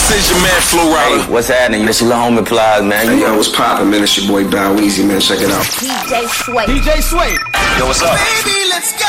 This 0.09 0.25
is 0.25 0.31
your 0.31 0.41
man 0.41 0.61
Flo 0.63 0.83
Rida. 0.91 1.29
What's 1.31 1.49
happening? 1.49 1.87
This 1.87 2.01
your 2.01 2.11
homie 2.13 2.45
Plies, 2.45 2.83
man. 2.83 3.07
Hey, 3.07 3.21
yo, 3.21 3.37
what's 3.37 3.49
poppin', 3.49 3.91
man? 3.91 4.03
It's 4.03 4.17
your 4.17 4.27
boy 4.27 4.51
Bow 4.51 4.75
Weezy, 4.75 5.07
man. 5.07 5.21
Check 5.21 5.41
it 5.41 5.51
out. 5.51 5.65
DJ 5.65 6.27
Sway. 6.27 6.65
DJ 6.65 7.03
Sway. 7.03 7.37
Yo, 7.79 7.87
what's 7.87 8.03
up? 8.03 8.17
Baby, 8.17 8.69
let's 8.71 8.93
go. 8.99 9.07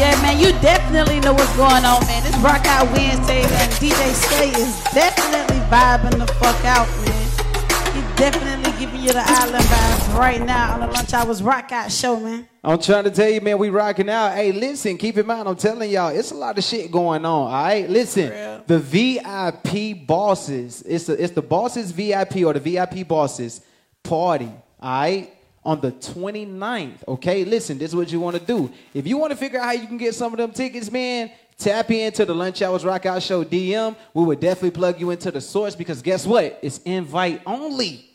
Yeah, 0.00 0.18
man, 0.22 0.40
you 0.40 0.50
definitely 0.60 1.20
know 1.20 1.34
what's 1.34 1.54
going 1.56 1.84
on, 1.84 2.04
man. 2.06 2.22
This 2.24 2.36
Rock 2.38 2.66
Out 2.66 2.90
Wednesday, 2.96 3.42
man. 3.42 3.68
DJ 3.78 4.14
Sway 4.14 4.50
is 4.50 4.74
definitely 4.90 5.60
vibing 5.70 6.18
the 6.18 6.26
fuck 6.34 6.64
out, 6.64 6.88
man. 7.04 7.23
Definitely 8.16 8.70
giving 8.78 9.02
you 9.02 9.12
the 9.12 9.24
island 9.24 9.64
vibes 9.64 10.18
right 10.18 10.40
now 10.40 10.74
on 10.74 10.80
the 10.80 10.86
Lunch 10.86 11.12
Hours 11.12 11.42
Rock 11.42 11.72
Out 11.72 11.90
show, 11.90 12.20
man. 12.20 12.48
I'm 12.62 12.78
trying 12.78 13.04
to 13.04 13.10
tell 13.10 13.28
you, 13.28 13.40
man, 13.40 13.58
we 13.58 13.70
rocking 13.70 14.08
out. 14.08 14.34
Hey, 14.34 14.52
listen, 14.52 14.96
keep 14.96 15.18
in 15.18 15.26
mind, 15.26 15.48
I'm 15.48 15.56
telling 15.56 15.90
y'all, 15.90 16.16
it's 16.16 16.30
a 16.30 16.36
lot 16.36 16.56
of 16.56 16.62
shit 16.62 16.92
going 16.92 17.24
on. 17.24 17.48
All 17.48 17.50
right, 17.50 17.90
listen, 17.90 18.62
the 18.68 18.78
VIP 18.78 20.06
bosses, 20.06 20.82
it's 20.82 21.06
the 21.06 21.22
it's 21.22 21.32
the 21.32 21.42
bosses 21.42 21.90
VIP 21.90 22.36
or 22.44 22.52
the 22.52 22.60
VIP 22.60 23.06
bosses 23.06 23.60
party. 24.04 24.50
All 24.80 25.00
right. 25.00 25.30
On 25.66 25.80
the 25.80 25.92
29th, 25.92 27.08
okay? 27.08 27.42
Listen, 27.42 27.78
this 27.78 27.88
is 27.88 27.96
what 27.96 28.12
you 28.12 28.20
want 28.20 28.36
to 28.36 28.42
do. 28.44 28.70
If 28.92 29.06
you 29.06 29.16
want 29.16 29.30
to 29.30 29.36
figure 29.36 29.58
out 29.58 29.64
how 29.64 29.72
you 29.72 29.86
can 29.86 29.96
get 29.96 30.14
some 30.14 30.30
of 30.34 30.36
them 30.36 30.52
tickets, 30.52 30.90
man, 30.90 31.30
tap 31.58 31.90
into 31.90 32.24
the 32.24 32.34
Lunch 32.34 32.62
Hours 32.62 32.84
Rock 32.84 33.06
Out 33.06 33.22
Show 33.22 33.44
DM. 33.44 33.96
We 34.12 34.24
would 34.24 34.40
definitely 34.40 34.72
plug 34.72 35.00
you 35.00 35.10
into 35.10 35.30
the 35.30 35.40
source 35.40 35.74
because 35.74 36.02
guess 36.02 36.26
what? 36.26 36.58
It's 36.62 36.78
invite 36.78 37.42
only. 37.46 38.10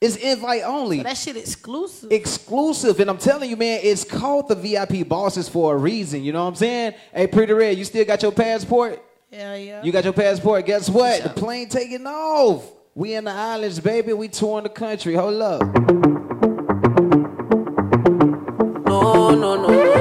It's 0.00 0.16
invite 0.16 0.62
only. 0.64 0.98
So 0.98 1.02
that 1.04 1.16
shit 1.16 1.36
exclusive. 1.36 2.12
Exclusive. 2.12 3.00
And 3.00 3.08
I'm 3.08 3.18
telling 3.18 3.48
you, 3.48 3.56
man, 3.56 3.80
it's 3.82 4.04
called 4.04 4.48
the 4.48 4.54
VIP 4.54 5.08
bosses 5.08 5.48
for 5.48 5.74
a 5.74 5.78
reason. 5.78 6.22
You 6.22 6.32
know 6.32 6.42
what 6.42 6.50
I'm 6.50 6.54
saying? 6.56 6.94
Hey, 7.12 7.26
Pretty 7.26 7.52
Red, 7.52 7.78
you 7.78 7.84
still 7.84 8.04
got 8.04 8.22
your 8.22 8.32
passport? 8.32 9.02
Yeah, 9.30 9.54
yeah. 9.54 9.82
You 9.82 9.92
got 9.92 10.04
your 10.04 10.12
passport. 10.12 10.66
Guess 10.66 10.90
what? 10.90 11.22
The 11.22 11.30
plane 11.30 11.68
taking 11.68 12.06
off. 12.06 12.70
We 12.94 13.14
in 13.14 13.24
the 13.24 13.32
islands, 13.32 13.80
baby. 13.80 14.12
We 14.12 14.28
touring 14.28 14.62
the 14.62 14.68
country. 14.68 15.14
Hold 15.14 15.42
up. 15.42 15.62
No, 18.86 19.30
no, 19.34 19.66
no. 19.66 19.93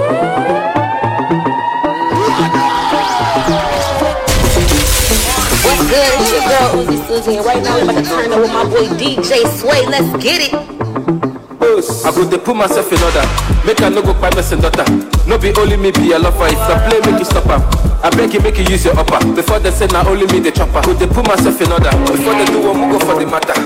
Good? 5.93 6.09
It's 6.21 6.31
your 6.33 6.43
girl 6.49 6.69
Uzi 6.81 6.97
Suzy, 7.05 7.37
and 7.37 7.45
right 7.45 7.61
now 7.61 7.77
I'm 7.77 7.89
about 7.89 8.03
to 8.03 8.09
turn 8.09 8.31
up 8.33 8.39
with 8.41 8.53
my 8.53 8.65
boy 8.65 8.87
DJ 8.97 9.45
Sway. 9.45 9.85
Let's 9.85 10.09
get 10.23 10.41
it. 10.49 10.53
I 10.53 12.11
go 12.11 12.29
to 12.29 12.37
put 12.37 12.55
myself 12.55 12.91
in 12.91 13.01
order. 13.01 13.25
Make 13.65 13.81
I 13.81 13.89
no 13.89 14.01
go 14.01 14.13
by 14.13 14.29
person 14.29 14.59
daughter. 14.61 14.85
No 15.27 15.37
be 15.37 15.53
only 15.57 15.77
me 15.77 15.91
be 15.91 16.11
a 16.11 16.19
lover. 16.19 16.47
If 16.47 16.59
I 16.59 16.87
play, 16.87 16.99
make 17.05 17.19
you 17.19 17.25
stop 17.25 17.47
am. 17.47 17.61
I 18.03 18.09
beg 18.09 18.33
you, 18.33 18.41
make 18.41 18.57
you 18.57 18.65
use 18.65 18.85
your 18.85 18.97
upper. 18.97 19.19
Before 19.33 19.59
they 19.59 19.71
say 19.71 19.87
now 19.87 20.07
only 20.07 20.25
me 20.27 20.39
the 20.39 20.51
chopper. 20.51 20.81
Go 20.81 20.97
to 20.97 21.07
put 21.07 21.27
myself 21.27 21.61
in 21.61 21.71
order. 21.71 21.91
Before 22.11 22.35
they 22.35 22.45
do 22.45 22.59
one, 22.61 22.81
we 22.81 22.85
go 22.91 22.99
for 22.99 23.15
the 23.19 23.25
matter. 23.25 23.57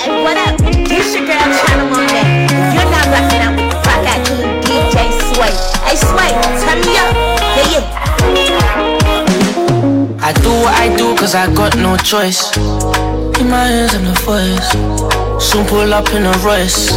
Hey, 0.00 0.22
what 0.24 0.36
up? 0.36 0.58
This 0.88 1.14
your 1.14 1.26
girl 1.26 1.48
China 1.60 1.84
Monet. 1.90 2.48
You're 2.74 2.90
not 2.90 3.06
rocking 3.12 3.42
out 3.42 3.56
with 3.56 3.69
DJ 5.40 5.48
Sway. 5.48 5.52
Hey 5.88 5.96
Sway, 5.96 6.30
turn 6.60 6.80
me 6.84 6.92
up. 6.98 7.14
Yeah, 7.56 7.72
yeah. 7.72 7.84
I 10.20 10.32
do 10.42 10.50
what 10.50 10.74
I 10.74 10.94
do 10.96 11.16
cause 11.16 11.34
I 11.34 11.52
got 11.54 11.76
no 11.76 11.96
choice. 11.96 12.56
In 13.40 13.48
my 13.48 13.64
hands, 13.64 13.94
I'm 13.94 14.04
the 14.04 14.12
voice. 14.20 14.70
Soon 15.42 15.66
pull 15.66 15.94
up 15.94 16.12
in 16.12 16.26
a 16.26 16.32
Royce. 16.44 16.92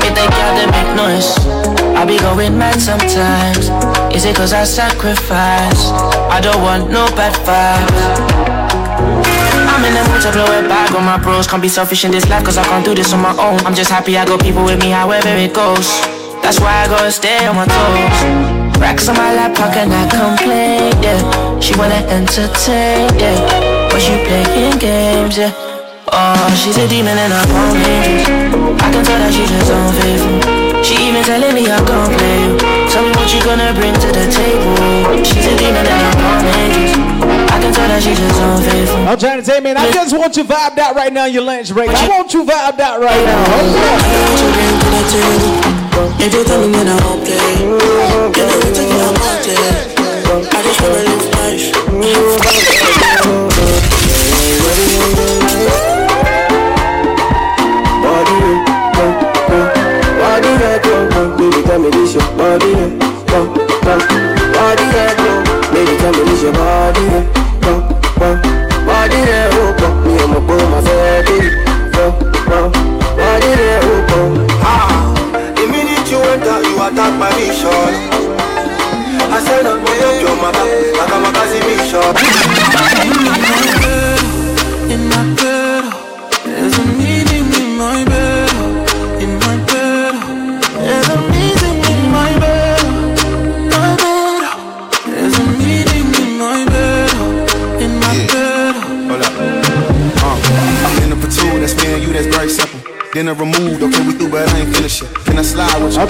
Make 0.00 0.14
that 0.14 0.28
girl 0.36 0.52
they 0.58 0.66
make 0.68 0.94
noise. 0.94 1.38
I 1.96 2.04
be 2.04 2.18
going 2.18 2.58
mad 2.58 2.78
sometimes. 2.80 3.70
Is 4.14 4.24
it 4.26 4.36
cause 4.36 4.52
I 4.52 4.64
sacrifice? 4.64 5.88
I 6.28 6.40
don't 6.42 6.60
want 6.60 6.90
no 6.90 7.06
bad 7.16 7.32
vibes. 7.46 8.02
I'm 9.72 9.84
in 9.84 9.94
the 9.94 10.04
mood 10.12 10.20
to 10.22 10.32
blow 10.32 10.52
it 10.58 10.68
back 10.68 10.92
on 10.92 11.04
my 11.04 11.16
bros. 11.16 11.46
Can't 11.46 11.62
be 11.62 11.68
selfish 11.68 12.04
in 12.04 12.10
this 12.10 12.28
life 12.28 12.44
cause 12.44 12.58
I 12.58 12.64
can't 12.64 12.84
do 12.84 12.94
this 12.94 13.14
on 13.14 13.20
my 13.22 13.34
own. 13.38 13.60
I'm 13.64 13.74
just 13.74 13.90
happy 13.90 14.18
I 14.18 14.26
got 14.26 14.42
people 14.42 14.64
with 14.64 14.78
me 14.78 14.90
however 14.90 15.30
it 15.30 15.54
goes. 15.54 16.11
That's 16.42 16.58
why 16.60 16.82
I 16.82 16.88
gotta 16.88 17.10
stay 17.10 17.46
on 17.46 17.56
my 17.56 17.66
toes. 17.66 18.78
Racks 18.78 19.08
on 19.08 19.16
my 19.16 19.32
lap, 19.34 19.56
I 19.58 19.72
can 19.72 19.92
I 19.92 20.04
complain? 20.10 20.92
Yeah, 21.00 21.60
she 21.60 21.72
wanna 21.78 22.02
entertain. 22.10 23.08
Yeah, 23.16 23.38
but 23.88 24.00
she 24.02 24.12
playing 24.26 24.78
games. 24.78 25.38
Yeah, 25.38 25.52
oh, 26.12 26.54
she's 26.58 26.76
a 26.76 26.86
demon 26.88 27.16
and 27.16 27.32
I'm 27.32 27.50
on 27.50 27.76
angels. 27.76 28.82
I 28.82 28.90
can 28.92 29.04
tell 29.04 29.18
that 29.22 29.32
she's 29.32 29.48
just 29.48 29.70
unfaithful. 29.70 30.82
She 30.82 30.94
even 31.08 31.22
telling 31.22 31.54
me 31.54 31.70
I 31.70 31.78
can't 31.78 32.10
play. 32.10 32.58
Tell 32.90 33.04
me 33.06 33.12
what 33.14 33.32
you 33.32 33.40
gonna 33.46 33.72
bring 33.72 33.94
to 33.94 34.08
the 34.10 34.26
table. 34.26 35.24
She's 35.24 35.46
a 35.46 35.54
demon 35.56 35.86
and 35.86 36.02
I'm 36.10 36.20
on 36.26 36.44
angels. 36.58 37.01
I'm 37.74 39.18
trying 39.18 39.40
to 39.40 39.44
tell 39.44 39.56
you, 39.56 39.62
man, 39.62 39.76
I 39.76 39.90
just 39.92 40.16
want 40.16 40.36
you 40.36 40.44
vibed 40.44 40.78
out 40.78 40.94
right 40.94 41.12
now 41.12 41.26
in 41.26 41.32
your 41.34 41.42
lunch 41.42 41.72
break. 41.72 41.90
I 41.90 42.08
want 42.08 42.32
you 42.34 42.44
vibed 42.44 42.80
out 42.80 43.00
right 43.00 43.24
now. 43.24 43.44
Hold. 43.48 44.72
If 46.24 46.32
you 46.32 46.44
tell 46.44 46.60
me 46.60 46.72
then 46.72 46.88
I 46.88 46.94
won't 47.04 47.24
play 47.24 47.36
You 47.60 47.68
know 47.68 48.28
we 48.28 48.70
take 48.72 48.88
it 48.88 49.02
about 49.02 49.46
it 49.46 49.58
I 50.54 50.62
just 50.62 50.80
wanna 50.80 51.02
live 51.02 51.26
life 51.34 52.72
Body, 58.02 58.38
go, 58.96 59.06
go. 59.48 59.58
Body, 60.18 60.50
yeah, 60.62 60.78
go, 60.82 60.94
go. 61.10 61.22
Baby, 61.36 61.62
tell 61.66 61.78
me 61.78 61.90
this 61.90 62.14
your 62.14 62.24
body, 62.36 62.70
yeah. 62.70 62.90
Go, 63.26 63.40
go. 63.54 63.94
Body, 64.54 64.84
yeah, 64.94 65.14
go. 65.18 65.30
Baby, 65.74 65.94
tell 65.98 66.12
me 66.12 66.22
this 66.30 66.42
your 66.42 66.52
body, 66.52 67.00
yeah. 67.00 67.24
Go, 67.24 67.42
go. 67.42 67.51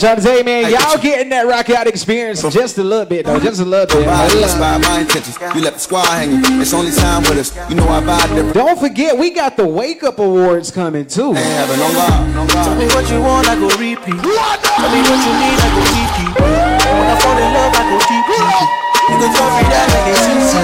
Trying 0.03 0.17
to 0.17 0.23
say, 0.23 0.43
man, 0.43 0.65
Hey, 0.67 0.75
y'all 0.75 0.99
what 0.99 1.03
getting 1.03 1.31
that 1.31 1.47
rock 1.47 1.71
out 1.71 1.87
experience 1.87 2.43
just 2.43 2.77
a 2.79 2.83
little 2.83 3.07
bit, 3.07 3.25
though. 3.25 3.39
Just 3.39 3.61
a 3.61 3.65
little 3.65 3.87
bit. 3.87 4.05
Body 4.05 4.43
inspired 4.43 4.83
my 4.83 4.99
intentions. 4.99 5.39
You 5.55 5.63
left 5.63 5.79
the 5.79 5.85
squad 5.87 6.11
hanging. 6.11 6.43
It's 6.59 6.75
only 6.75 6.91
time 6.91 7.23
with 7.23 7.39
us. 7.39 7.55
You 7.71 7.79
know 7.79 7.87
I 7.87 8.03
vibe 8.03 8.35
different. 8.35 8.55
Don't 8.55 8.79
forget, 8.79 9.17
we 9.17 9.31
got 9.31 9.57
the 9.57 9.65
Wake 9.65 10.03
Up 10.03 10.19
Awards 10.19 10.73
coming 10.73 11.07
too. 11.07 11.33
Having 11.39 11.79
no 11.79 11.89
lie, 11.95 12.33
no 12.35 12.43
lie. 12.43 12.67
Tell 12.67 12.75
me 12.75 12.87
what 12.91 13.07
you 13.07 13.23
want, 13.23 13.47
I 13.47 13.55
go 13.55 13.71
repeat. 13.79 14.19
Tell 14.19 14.91
me 14.91 15.01
what 15.07 15.21
you 15.23 15.35
need, 15.39 15.59
I 15.63 15.69
go 15.71 15.83
repeat. 15.87 16.35
When 16.35 17.07
I 17.07 17.17
fall 17.23 17.39
in 17.39 17.51
love, 17.55 17.71
I 17.71 17.83
go 17.87 17.97
deep, 18.03 18.27
deep. 18.27 18.83
You 19.07 19.17
can 19.23 19.31
tell 19.39 19.51
me 19.55 19.63
that 19.71 19.87
like 19.87 20.07
it's 20.11 20.27
easy. 20.35 20.63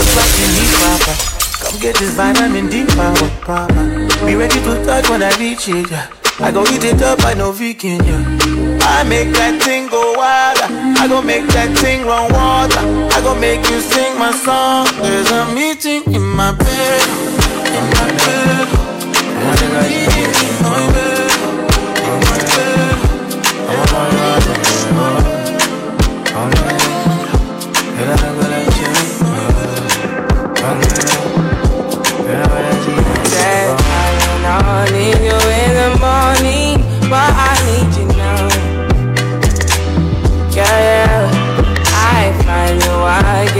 Look 0.00 0.12
like 0.16 0.32
you 0.40 0.48
need 0.48 0.72
proper. 0.80 1.14
Come 1.60 1.76
get 1.76 1.94
this 2.00 2.16
vibe, 2.16 2.40
I'm 2.40 2.88
power, 2.96 3.28
proper. 3.44 3.84
Be 4.24 4.34
ready 4.34 4.60
to 4.64 4.72
touch 4.88 5.10
when 5.10 5.22
I 5.22 5.36
reach 5.36 5.68
it, 5.68 5.90
yeah. 5.90 6.21
I 6.44 6.50
go 6.50 6.62
eat 6.64 6.82
it 6.84 7.00
up, 7.02 7.24
I 7.24 7.34
know 7.34 7.52
vegan, 7.52 8.02
yeah. 8.04 8.20
I 8.82 9.04
make 9.04 9.32
that 9.34 9.62
thing 9.62 9.86
go 9.88 10.12
wilder. 10.16 10.66
I 11.00 11.06
go 11.08 11.22
make 11.22 11.46
that 11.48 11.76
thing 11.78 12.04
run 12.04 12.32
water. 12.32 12.80
I 13.14 13.20
go 13.22 13.34
make 13.34 13.68
you 13.70 13.80
sing 13.80 14.18
my 14.18 14.32
song. 14.32 14.86
There's 15.02 15.30
a 15.30 15.46
meeting 15.54 16.02
in 16.12 16.22
my 16.22 16.52
bed. 16.52 17.08
In 17.78 17.84
my 17.94 18.08
bed. 18.18 18.32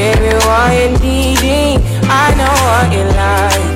You 0.02 0.08
all 0.08 0.72
you 0.72 0.98
needing. 0.98 1.78
I 2.10 2.34
know 2.34 2.54
what 2.66 2.92
you 2.92 3.04
like. 3.20 3.70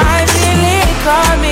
I 0.00 0.24
feel 0.32 0.64
it 0.80 0.88
coming. 1.04 1.43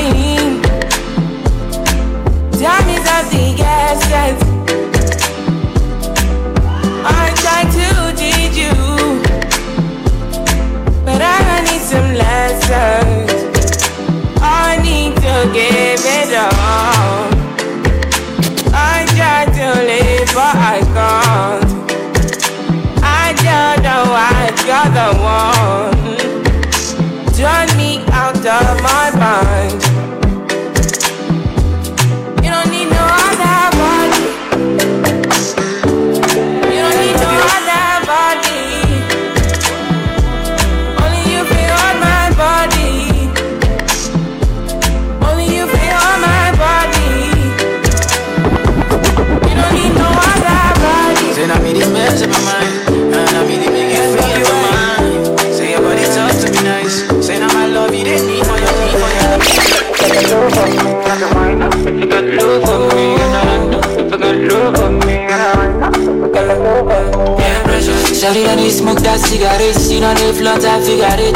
Shawty 68.22 68.46
know 68.46 68.54
they 68.54 68.70
smoke 68.70 69.02
that 69.02 69.18
cigarette, 69.18 69.74
she 69.82 69.98
know 69.98 70.14
they 70.14 70.30
flaunt 70.30 70.62
her 70.62 70.78
figure 70.78 71.11
it. 71.18 71.35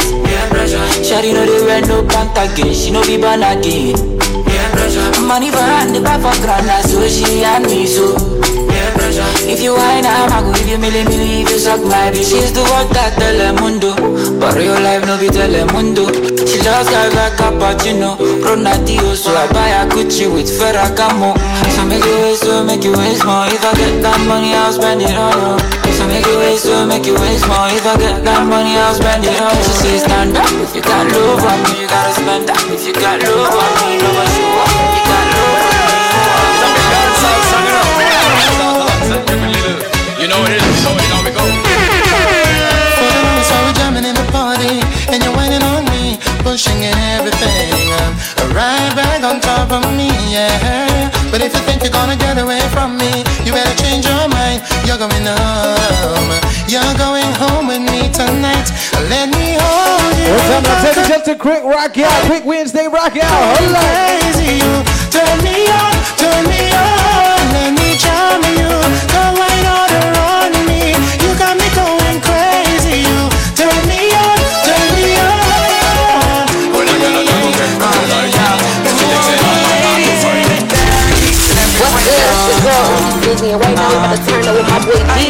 Shawty 1.03 1.35
know 1.35 1.43
they 1.43 1.59
wear 1.67 1.83
no 1.83 2.07
pant 2.07 2.31
again, 2.39 2.71
she 2.71 2.95
know 2.95 3.03
be 3.03 3.19
born 3.19 3.43
again. 3.43 3.99
Money 5.27 5.51
for 5.51 5.67
hand, 5.67 5.99
the 5.99 6.01
buy 6.01 6.15
for 6.23 6.31
grand, 6.47 6.71
so 6.87 7.03
she 7.11 7.43
and 7.43 7.67
me 7.67 7.91
so. 7.91 8.15
If 9.51 9.59
you 9.67 9.75
wine, 9.75 10.07
I'm 10.07 10.31
a 10.31 10.39
go 10.47 10.55
give 10.55 10.69
you 10.71 10.79
milli 10.79 11.03
milli 11.11 11.43
if 11.43 11.51
you 11.51 11.59
suck 11.59 11.83
my 11.83 12.15
bitch. 12.15 12.31
She's 12.31 12.55
the 12.55 12.63
one 12.63 12.87
that 12.95 13.19
Telemundo, 13.19 14.39
but 14.39 14.55
real 14.55 14.79
life 14.79 15.03
no 15.11 15.19
be 15.19 15.27
Telemundo. 15.27 16.07
She 16.47 16.63
loves 16.63 16.87
guys 16.87 17.11
like 17.19 17.35
cappuccino, 17.35 18.15
Ronaldinho, 18.47 19.19
so 19.19 19.35
I 19.35 19.51
buy 19.51 19.75
a 19.75 19.91
Gucci 19.91 20.31
with 20.31 20.47
Ferragamo. 20.47 21.35
So 21.75 21.83
make 21.91 22.07
you 22.07 22.15
waste, 22.23 22.47
so 22.47 22.63
make 22.63 22.85
you 22.87 22.95
waste 22.95 23.27
more. 23.27 23.51
If 23.51 23.67
I 23.67 23.75
get 23.75 24.03
that 24.07 24.23
money, 24.31 24.55
I'll 24.55 24.71
spend 24.71 25.03
it 25.03 25.19
on 25.19 25.35
you. 25.35 25.76
Make 26.07 26.27
you 26.27 26.39
waste, 26.39 26.65
so 26.65 26.87
make 26.87 27.07
you 27.07 27.15
waste 27.15 27.47
more. 27.47 27.69
If 27.71 27.87
I 27.87 27.97
get 27.99 28.25
that 28.25 28.47
money, 28.47 28.79
I'll 28.79 28.95
spend 28.95 29.25
it 29.25 29.37
all 29.43 29.53
you. 29.55 29.63
She 29.67 29.75
says 29.83 30.03
stand 30.07 30.37
up, 30.37 30.47
if 30.63 30.75
you 30.75 30.83
got 30.83 31.07
love 31.11 31.43
on 31.43 31.59
me, 31.67 31.83
you 31.83 31.89
gotta 31.89 32.13
spend 32.15 32.49
that. 32.49 32.63
If 32.71 32.87
you 32.87 32.95
got 32.95 33.19
love 33.23 33.55
on 33.55 33.73
me, 33.83 33.99
no 33.99 34.11
one 34.15 34.31
show 34.31 34.63
up. 34.63 34.71
If 34.71 34.95
you 34.97 35.05
got 35.11 35.27
love 35.35 35.59
on 35.59 35.77
me, 35.77 35.97
You 40.17 40.27
know 40.31 40.39
what 40.43 40.51
it 40.51 40.63
is, 40.63 40.77
so 40.83 40.91
you 40.91 41.09
know 41.11 41.21
we 41.23 41.31
go. 41.31 41.45
So 43.47 43.55
we're 43.63 43.77
jamming 43.79 44.07
in 44.07 44.15
the 44.15 44.27
party, 44.33 44.83
and 45.13 45.23
you're 45.23 45.35
on 45.35 45.85
me, 45.91 46.19
pushing 46.43 46.83
everything. 47.15 47.71
Right 48.57 48.93
back 48.97 49.23
on 49.23 49.41
top 49.41 49.71
of 49.71 49.85
me, 49.95 50.09
yeah. 50.33 51.13
But 51.31 51.43
if 51.43 51.53
you 51.53 51.61
think 51.69 51.83
you're 51.83 51.93
gonna 51.93 52.17
get 52.17 52.39
away 52.39 52.61
from 52.73 52.97
me, 52.97 53.23
you 53.45 53.53
better 53.53 53.77
change 53.83 54.07
your 54.07 54.29
mind. 54.29 54.63
You're 54.87 54.99
going 54.99 55.27
home. 55.27 55.46
Up? 61.17 61.27
Now 61.27 61.33
take 61.33 61.37
it 61.37 61.41
just 61.41 61.41
quick 61.41 61.65
rock 61.65 61.99
out, 61.99 62.27
quick 62.27 62.45
Wednesday 62.45 62.87
rock 62.89 63.17
out. 63.17 63.57
Hold 63.59 63.77
on. 63.77 63.83
Crazy, 63.83 64.61
you 64.61 64.85
turn 65.11 65.39
me 65.45 65.67
on, 65.69 65.93
turn 66.17 66.45
me 66.45 66.71
on. 66.73 67.41
Let 67.53 67.73
me 67.73 67.97
charm 67.97 68.43
you. 68.53 68.69
Come 69.09 69.37
right 69.37 69.67
on 69.67 70.53
me. 70.67 70.93
You 71.23 71.31
got 71.39 71.57
me 71.57 71.69
going 71.73 72.21
crazy. 72.21 73.09
You 73.09 73.29
turn 73.57 73.81
me 73.89 74.13
on, 74.13 74.39
turn 74.65 74.89
me 74.97 75.17
on. 75.17 75.37
What's 81.77 82.05
good? 82.05 82.25
It's 82.27 82.47
your 82.49 82.61
girl, 82.65 82.89
Disney, 83.21 83.51
and 83.53 83.61
right 83.61 83.77
now 83.77 83.89
we 83.89 83.97
about 83.97 84.17
to 84.17 84.23
turn 84.27 84.45
up 84.49 84.55
with 84.57 84.69
my 84.69 84.79
boy 84.85 85.01
DJ 85.17 85.26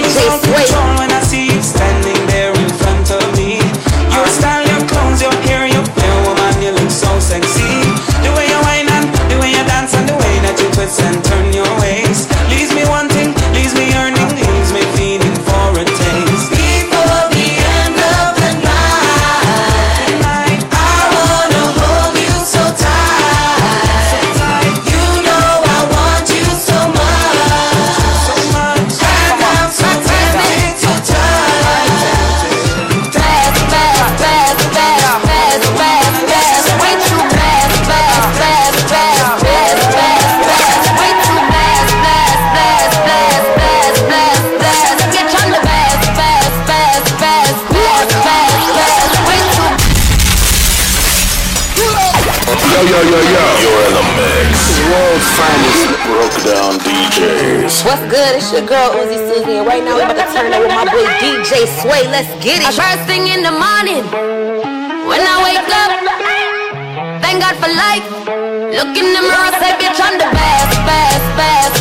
What's 57.97 58.13
good? 58.13 58.37
It's 58.37 58.53
your 58.53 58.61
girl 58.61 58.93
Uzi 58.93 59.17
Suzy, 59.17 59.57
and 59.57 59.67
right 59.67 59.81
now 59.81 59.97
we're 59.97 60.05
about 60.05 60.21
to 60.21 60.29
turn 60.29 60.53
up 60.53 60.61
with 60.61 60.69
my 60.69 60.85
boy 60.85 61.09
DJ 61.17 61.65
Sway. 61.81 62.05
Let's 62.13 62.29
get 62.45 62.61
it. 62.61 62.69
First 62.77 63.09
thing 63.09 63.25
in 63.33 63.41
the 63.41 63.57
morning, 63.57 64.05
when 65.09 65.25
I 65.25 65.37
wake 65.41 65.65
up, 65.65 65.97
thank 67.25 67.41
God 67.41 67.57
for 67.57 67.73
life. 67.73 68.05
Look 68.77 68.93
in 69.01 69.17
the 69.17 69.23
mirror, 69.25 69.53
say, 69.65 69.73
bitch, 69.81 69.97
I'm 69.97 70.21
the 70.21 70.29
best, 70.29 70.77
best, 70.85 71.25
best, 71.41 71.76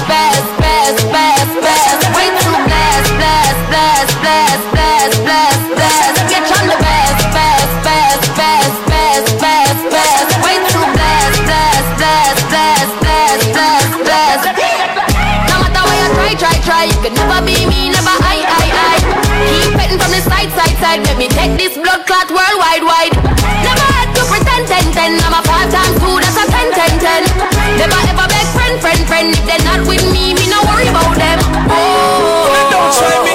try, 16.66 16.90
you 16.90 16.98
can 17.06 17.14
never 17.14 17.40
be 17.46 17.54
me, 17.70 17.94
never 17.94 18.16
I, 18.26 18.42
I, 18.42 18.66
I. 18.74 18.98
Keep 19.46 19.78
petting 19.78 20.02
from 20.02 20.10
the 20.10 20.22
side, 20.26 20.50
side, 20.58 20.76
side. 20.82 21.02
Let 21.06 21.16
me 21.22 21.30
take 21.30 21.54
this 21.62 21.78
blood 21.78 22.10
clot 22.10 22.34
worldwide, 22.34 22.82
wide. 22.82 23.14
Never 23.62 23.88
had 23.94 24.10
to 24.18 24.22
pretend, 24.26 24.66
ten, 24.66 24.86
ten. 24.90 25.12
I'm 25.22 25.38
a 25.38 25.42
five 25.46 25.70
times 25.70 25.96
two, 26.02 26.18
that's 26.18 26.42
a 26.42 26.46
ten, 26.50 26.68
ten, 26.74 26.94
ten. 26.98 27.22
Never 27.78 28.00
ever 28.10 28.26
beg 28.26 28.48
friend, 28.58 28.76
friend, 28.82 29.02
friend. 29.06 29.28
If 29.30 29.46
they're 29.46 29.62
not 29.62 29.86
with 29.86 30.04
me, 30.10 30.34
me 30.34 30.50
no 30.50 30.60
worry 30.66 30.90
about 30.90 31.14
them. 31.14 31.38
Oh, 31.70 32.50
don't 32.74 32.92
try 32.98 33.14
me, 33.22 33.35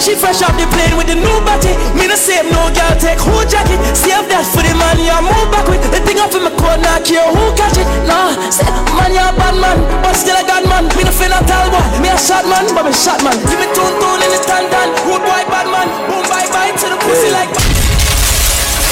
she 0.00 0.14
fresh 0.14 0.42
off 0.42 0.54
the 0.54 0.66
plane 0.70 0.94
with 0.96 1.08
the 1.10 1.18
new 1.18 1.38
body. 1.42 1.74
Me 1.98 2.06
no 2.06 2.14
save 2.14 2.46
no 2.50 2.70
girl 2.70 2.94
take 2.98 3.18
who 3.18 3.34
jacket. 3.50 3.78
Save 3.96 4.30
that 4.30 4.46
for 4.46 4.62
the 4.62 4.72
man 4.78 4.98
you 4.98 5.14
move 5.22 5.48
back 5.50 5.66
with. 5.66 5.82
The 5.90 6.00
thing 6.06 6.18
off 6.22 6.34
in 6.34 6.42
my 6.46 6.52
coat 6.54 6.78
not 6.82 7.02
care 7.02 7.26
who 7.26 7.44
catch 7.58 7.78
it. 7.78 7.86
Nah, 8.06 8.34
say 8.50 8.66
man 8.94 9.10
you 9.14 9.22
a 9.22 9.30
bad 9.34 9.54
man, 9.58 9.78
but 10.02 10.14
still 10.14 10.38
a 10.38 10.42
god 10.46 10.64
man. 10.70 10.86
Me 10.94 11.02
no 11.02 11.12
finna 11.12 11.42
tell 11.46 11.66
boy, 11.70 11.82
me 11.98 12.08
a 12.08 12.18
shot 12.18 12.46
man, 12.46 12.66
but 12.74 12.86
me 12.86 12.92
shot 12.94 13.22
man. 13.26 13.34
Give 13.50 13.58
me 13.58 13.66
tune 13.74 13.94
tune 13.98 14.17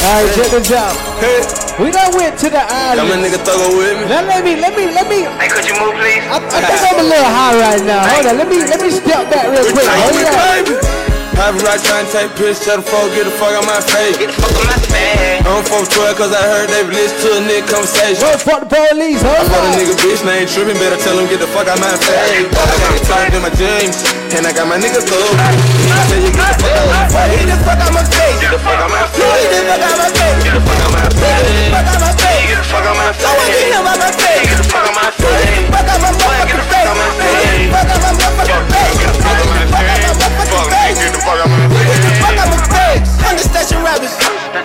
Alright, 0.06 0.30
check 0.38 0.50
this 0.54 0.70
out. 0.70 0.94
Hey. 1.18 1.42
We 1.82 1.90
done 1.90 2.14
went 2.14 2.38
to 2.38 2.48
the 2.48 2.62
island. 2.62 3.10
Come 3.10 3.18
a 3.18 3.20
nigga 3.20 3.42
thugger 3.42 3.74
with 3.74 3.98
me. 3.98 4.06
Now 4.06 4.22
let 4.22 4.44
me, 4.44 4.54
let 4.54 4.76
me, 4.78 4.86
let 4.94 5.08
me. 5.10 5.26
Hey, 5.34 5.48
could 5.50 5.66
you 5.66 5.74
move, 5.74 5.98
please? 5.98 6.22
I, 6.30 6.38
I 6.38 6.62
think 6.62 6.94
I'm 6.94 7.00
a 7.00 7.08
little 7.10 7.26
high 7.26 7.58
right 7.58 7.82
now. 7.82 8.06
Hold 8.06 8.26
on, 8.26 8.36
let 8.38 8.48
me, 8.48 8.58
let 8.70 8.80
me 8.80 8.90
step 8.90 9.28
back 9.28 9.50
real 9.50 9.66
quick. 9.74 9.82
Hold 9.82 11.02
on. 11.02 11.05
Private 11.36 11.68
right 11.68 11.76
trying 11.84 12.08
to 12.08 12.12
take 12.16 12.32
piss, 12.40 12.64
tell 12.64 12.80
the 12.80 12.86
fuck, 12.88 13.12
get 13.12 13.28
the 13.28 13.34
fuck 13.36 13.52
out 13.52 13.68
my 13.68 13.76
face. 13.92 14.16
Get 14.16 14.32
the 14.32 14.40
fuck 14.40 14.56
out 14.56 14.72
my 14.72 14.80
face. 14.88 15.44
I'm 15.44 15.60
from 15.68 15.84
12 15.84 16.16
cause 16.16 16.32
I 16.32 16.40
heard 16.48 16.72
they 16.72 16.80
listen 16.88 17.12
to 17.12 17.28
a 17.36 17.40
nigga 17.44 17.76
conversation. 17.76 18.24
Well, 18.24 18.40
fuck 18.40 18.64
the 18.64 18.72
police, 18.72 19.20
huh? 19.20 19.36
I 19.36 19.44
hold 19.44 19.52
fuck 19.52 19.60
a 19.60 19.68
on. 19.68 19.76
nigga 19.76 19.94
bitch, 20.00 20.24
they 20.24 20.32
ain't 20.32 20.48
tripping, 20.48 20.80
better 20.80 20.96
tell 20.96 21.12
him 21.12 21.28
get 21.28 21.44
the 21.44 21.50
fuck 21.52 21.68
out 21.68 21.76
my 21.76 21.92
face. 21.92 22.48
I 22.48 22.76
got 22.80 22.96
it 22.96 23.04
turned 23.04 23.36
in 23.36 23.42
my 23.44 23.52
jeans, 23.52 24.00
and 24.32 24.48
I 24.48 24.52
got 24.56 24.64
my 24.64 24.80
nigga 24.80 25.04
thug. 25.04 25.36
I 25.36 26.08
say 26.08 26.24
you 26.24 26.32
get 26.32 26.40
the 26.40 26.56
fuck 26.56 26.72
out 26.72 26.88
my 26.88 27.04
face. 27.04 27.36
Get 27.36 27.52
the 27.52 27.56
fuck 27.68 27.84
out 27.84 27.92
my 27.92 28.00
face. 28.00 28.40
Get 28.40 28.50
the 28.56 28.60
fuck 28.64 28.80
out 28.80 28.88
my 28.88 29.04
face. 29.12 29.36
Get 29.36 29.60
the 29.60 29.76
fuck 29.76 29.92
out 29.92 30.00
my 30.00 30.08
face. 30.08 30.40
Get 30.40 30.56
the 30.56 30.62
fuck 30.64 30.80
out 30.80 30.92
my 30.96 31.04
face. 31.20 31.68
Fuck 31.68 31.84
out 31.84 32.00
my 32.00 32.12
face. 32.16 32.48
Get 32.48 32.56
the 32.56 32.64
fuck 32.64 32.88
out 32.88 32.96
my 32.96 33.12
face. 33.12 33.28
I 33.28 33.36
want 33.36 33.44
to 33.44 33.60
get 33.60 33.76
out 33.76 33.84
my 33.92 34.08
face. 34.08 34.40
Get 34.40 34.56
the 34.56 34.64
fuck 34.72 34.88
out 34.88 34.96
my 34.96 35.08
face. 35.12 35.68
Fuck 35.68 35.84
out 35.84 36.00
my 36.00 36.12
motherfucking 36.16 36.64
face. 36.64 36.88
Fuck 36.88 36.96
out 36.96 36.96
my 36.96 37.45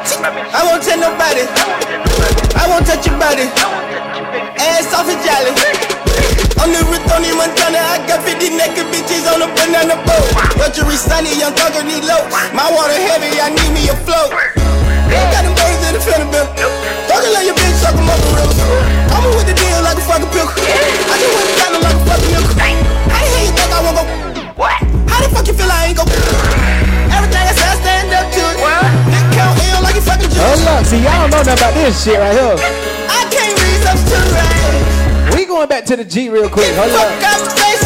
I 0.02 0.66
won't 0.66 0.82
tell 0.82 0.98
nobody. 0.98 1.46
I 2.58 2.66
won't 2.66 2.90
touch 2.90 3.06
your 3.06 3.22
body. 3.22 3.46
Ass 4.58 4.90
off 4.98 5.06
and 5.06 5.22
jolly. 5.22 5.54
I'm 6.58 6.74
the 6.74 6.82
Tony 7.06 7.30
Montana. 7.38 7.78
I 7.78 8.02
got 8.10 8.26
50 8.26 8.50
naked 8.50 8.90
bitches 8.90 9.30
on 9.30 9.46
a 9.46 9.50
banana 9.54 10.02
boat. 10.02 10.26
Luxury 10.58 10.98
sunny, 10.98 11.38
young 11.38 11.54
thugger 11.54 11.86
need 11.86 12.02
low. 12.10 12.26
My 12.50 12.66
water 12.74 12.98
heavy, 12.98 13.38
I 13.38 13.54
need 13.54 13.72
me 13.78 13.94
a 13.94 13.96
float. 14.02 14.34
Got 14.34 15.46
them 15.46 15.54
birds 15.54 15.86
in 15.86 15.94
the 15.94 16.28
bill. 16.34 16.50
Talking 17.06 17.34
like 17.38 17.46
your 17.46 17.54
bitch, 17.62 17.78
suck 17.78 17.94
'em 17.94 18.10
up 18.10 18.18
a 18.18 18.30
real. 18.34 18.50
I'ma 19.14 19.30
with 19.38 19.46
the 19.46 19.54
deal 19.54 19.82
like 19.86 19.98
a 19.98 20.06
fucking 20.10 20.34
pill. 20.34 20.50
I 20.50 21.16
just 21.22 21.34
went 21.38 21.52
down 21.62 21.78
like 21.78 21.94
a 21.94 22.04
fucking 22.10 22.32
milk. 22.34 22.50
How 22.58 23.22
the 23.22 23.30
hell 23.30 23.46
you 23.46 23.54
think 23.54 23.70
I 23.70 23.80
won't 23.86 23.98
go? 24.02 24.04
What? 24.58 24.78
How 25.06 25.22
the 25.22 25.30
fuck 25.30 25.46
you 25.46 25.54
feel 25.54 25.70
I 25.70 25.94
ain't 25.94 25.98
go? 25.98 26.41
Up, 30.72 30.86
see 30.86 31.04
y'all 31.04 31.28
don't 31.28 31.32
know 31.32 31.44
nothing 31.44 31.60
about 31.60 31.74
this 31.74 32.04
shit 32.04 32.18
right 32.18 32.32
here. 32.32 32.56
I 33.12 33.28
can't 33.28 33.56
read 33.60 33.84
up 33.92 34.00
to 34.00 34.18
right. 34.32 35.36
We 35.36 35.46
going 35.46 35.68
back 35.68 35.84
to 35.92 35.96
the 35.96 36.06
G 36.06 36.30
real 36.30 36.50
quick. 36.50 36.72
Hold 36.76 36.92
up. 36.96 37.12
out 37.22 37.40
my 37.44 37.52
face, 37.60 37.84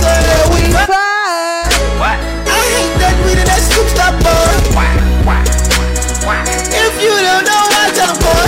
we 0.53 0.61
fine. 0.85 1.65
What? 1.97 2.17
I 2.45 2.61
hate 2.77 2.93
that 3.01 3.15
weed 3.25 3.41
and 3.41 3.49
that 3.49 3.61
scoop 3.65 3.87
stop, 3.89 4.13
boy. 4.21 4.45
If 6.75 6.93
you 7.01 7.13
don't 7.13 7.45
know, 7.45 7.63
I 7.73 7.89
tell 7.97 8.13
them, 8.13 8.21
boy. 8.21 8.45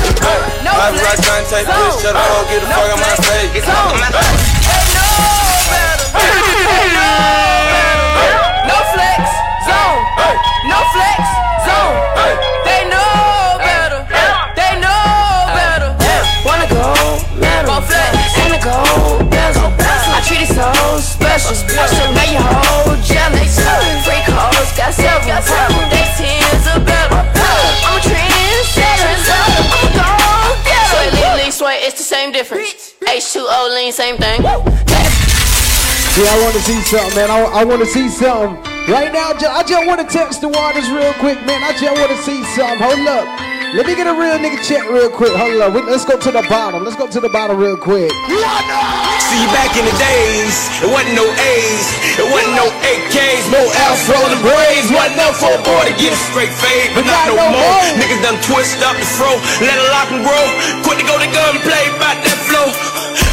No 0.62 0.72
I 0.72 0.94
was 0.94 1.02
right 1.02 1.18
take 1.50 1.66
this, 1.66 2.02
shut 2.02 2.16
up, 2.16 2.46
get 2.50 2.62
the 2.62 2.68
fuck 2.68 2.94
out 2.94 3.00
my 3.02 3.16
face. 3.26 3.50
Get 3.54 3.66
the 3.66 3.72
fuck 3.72 3.90
out 3.90 3.98
my 3.98 4.12
face. 4.14 4.58
Difference. 32.48 32.96
H2O 33.02 33.76
lean, 33.76 33.92
same 33.92 34.18
thing. 34.18 34.42
Yeah, 34.44 34.56
I 36.34 36.40
want 36.42 36.56
to 36.56 36.62
see 36.62 36.82
something, 36.82 37.16
man. 37.16 37.30
I, 37.30 37.44
I 37.62 37.64
want 37.64 37.82
to 37.82 37.86
see 37.86 38.10
something. 38.10 38.56
Right 38.92 39.12
now, 39.14 39.34
I 39.34 39.64
just 39.64 39.86
want 39.86 40.02
to 40.02 40.08
text 40.08 40.42
the 40.42 40.50
waters 40.50 40.90
real 40.90 41.14
quick, 41.14 41.38
man. 41.46 41.64
I 41.64 41.78
just 41.78 42.00
want 42.00 42.10
to 42.10 42.18
see 42.24 42.44
something. 42.56 42.80
Hold 42.80 43.08
up. 43.08 43.47
Let 43.76 43.84
me 43.84 44.00
get 44.00 44.08
a 44.08 44.16
real 44.16 44.40
nigga 44.40 44.64
check 44.64 44.88
real 44.88 45.12
quick. 45.12 45.36
Hold 45.36 45.60
up. 45.60 45.76
Let's 45.76 46.08
go 46.08 46.16
to 46.16 46.32
the 46.32 46.40
bottom. 46.48 46.88
Let's 46.88 46.96
go 46.96 47.04
to 47.04 47.20
the 47.20 47.28
bottom 47.28 47.60
real 47.60 47.76
quick. 47.76 48.16
See, 49.28 49.44
back 49.52 49.76
in 49.76 49.84
the 49.84 49.92
days, 50.00 50.56
it 50.80 50.88
wasn't 50.88 51.20
no 51.20 51.28
A's, 51.28 51.86
it 52.16 52.24
wasn't 52.32 52.56
no 52.56 52.64
AKs, 52.80 53.44
no 53.52 53.60
Al's 53.60 54.00
rolling 54.08 54.40
braids. 54.40 54.88
Wasn't 54.88 55.20
no 55.20 55.36
for 55.36 55.52
a 55.52 55.60
boy 55.68 55.84
to 55.84 55.92
get 56.00 56.16
a 56.16 56.20
straight 56.32 56.54
fade, 56.64 56.96
but 56.96 57.04
not, 57.04 57.28
no, 57.28 57.36
more. 57.36 57.84
Niggas 58.00 58.24
done 58.24 58.40
twist 58.48 58.80
up 58.88 58.96
the 58.96 59.04
fro, 59.04 59.36
let 59.60 59.76
it 59.76 59.88
lock 59.92 60.16
and 60.16 60.24
grow. 60.24 60.46
Quick 60.88 61.04
to 61.04 61.06
go 61.06 61.20
to 61.20 61.28
gun 61.28 61.60
play 61.60 61.92
about 61.92 62.24
that 62.24 62.40
flow. 62.48 62.72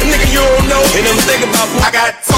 Nigga, 0.03 0.27
you 0.35 0.43
don't 0.43 0.67
know. 0.67 0.83
And 0.99 1.15
I'm 1.15 1.19
thinking 1.23 1.47
about 1.47 1.71
I 1.79 1.89
got 1.95 2.11
two 2.27 2.35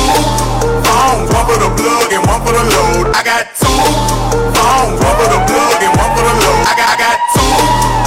phones, 0.85 1.33
one 1.33 1.45
for 1.49 1.57
the 1.57 1.71
plug 1.81 2.13
and 2.13 2.23
one 2.29 2.41
for 2.45 2.53
the 2.53 2.61
load. 2.61 3.09
I 3.17 3.25
got 3.25 3.57
two 3.57 3.81
phones, 4.53 5.01
one 5.01 5.15
for 5.17 5.29
the 5.33 5.41
plug 5.49 5.81
and 5.81 5.96
I 6.67 6.75
got, 6.75 6.89
I 6.89 6.97
got 6.99 8.03
two 8.03 8.06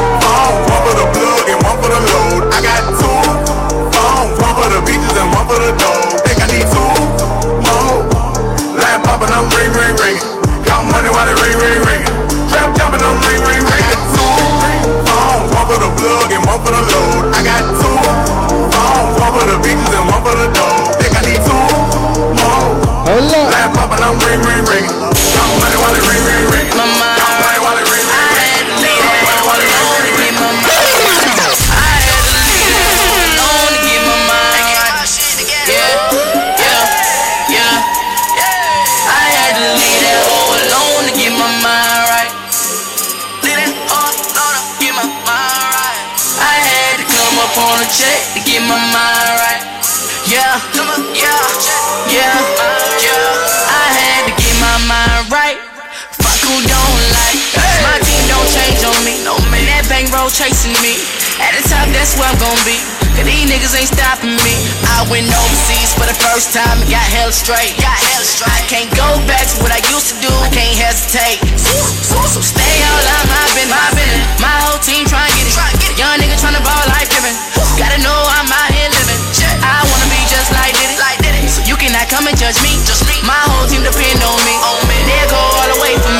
niggas 63.50 63.74
ain't 63.74 63.90
stopping 63.90 64.38
me. 64.46 64.54
I 64.94 65.02
went 65.10 65.26
overseas 65.26 65.90
for 65.98 66.06
the 66.06 66.14
first 66.22 66.54
time 66.54 66.78
and 66.78 66.86
got 66.86 67.02
held 67.18 67.34
straight. 67.34 67.74
Got 67.82 67.98
held 67.98 68.22
straight. 68.22 68.54
I 68.54 68.62
can't 68.70 68.90
go 68.94 69.18
back 69.26 69.42
to 69.50 69.56
what 69.66 69.74
I 69.74 69.82
used 69.90 70.14
to 70.14 70.16
do. 70.22 70.30
I 70.30 70.48
can't 70.54 70.78
hesitate. 70.78 71.42
So, 71.58 72.14
so 72.30 72.40
stay 72.46 72.76
all 72.86 73.04
out 73.10 73.26
my 73.26 73.42
business. 73.58 73.74
My 73.74 73.90
business. 73.98 74.38
My 74.38 74.56
whole 74.70 74.78
team 74.78 75.02
trying 75.10 75.26
to 75.26 75.34
get 75.34 75.50
it. 75.50 75.98
Young 75.98 76.22
nigga 76.22 76.38
trying 76.38 76.54
to 76.54 76.62
ball 76.62 76.84
life 76.94 77.10
giving. 77.10 77.34
Gotta 77.74 77.98
know 77.98 78.14
I'm 78.38 78.46
out 78.46 78.70
here 78.70 78.86
living. 78.86 79.18
I 79.66 79.82
wanna 79.82 80.08
be 80.14 80.20
just 80.30 80.54
like 80.54 80.70
Diddy. 80.78 80.94
Like 81.02 81.18
Diddy. 81.18 81.42
So 81.50 81.66
you 81.66 81.74
cannot 81.74 82.06
come 82.06 82.30
and 82.30 82.38
judge 82.38 82.56
me. 82.62 82.78
Just 82.86 83.02
me. 83.10 83.18
My 83.26 83.42
whole 83.50 83.66
team 83.66 83.82
depend 83.82 84.22
on 84.22 84.38
me. 84.46 84.54
On 84.62 84.78
me. 84.86 84.94
They'll 85.10 85.34
go 85.34 85.42
all 85.42 85.68
the 85.74 85.78
way 85.82 85.98
for 85.98 86.14
me. 86.14 86.19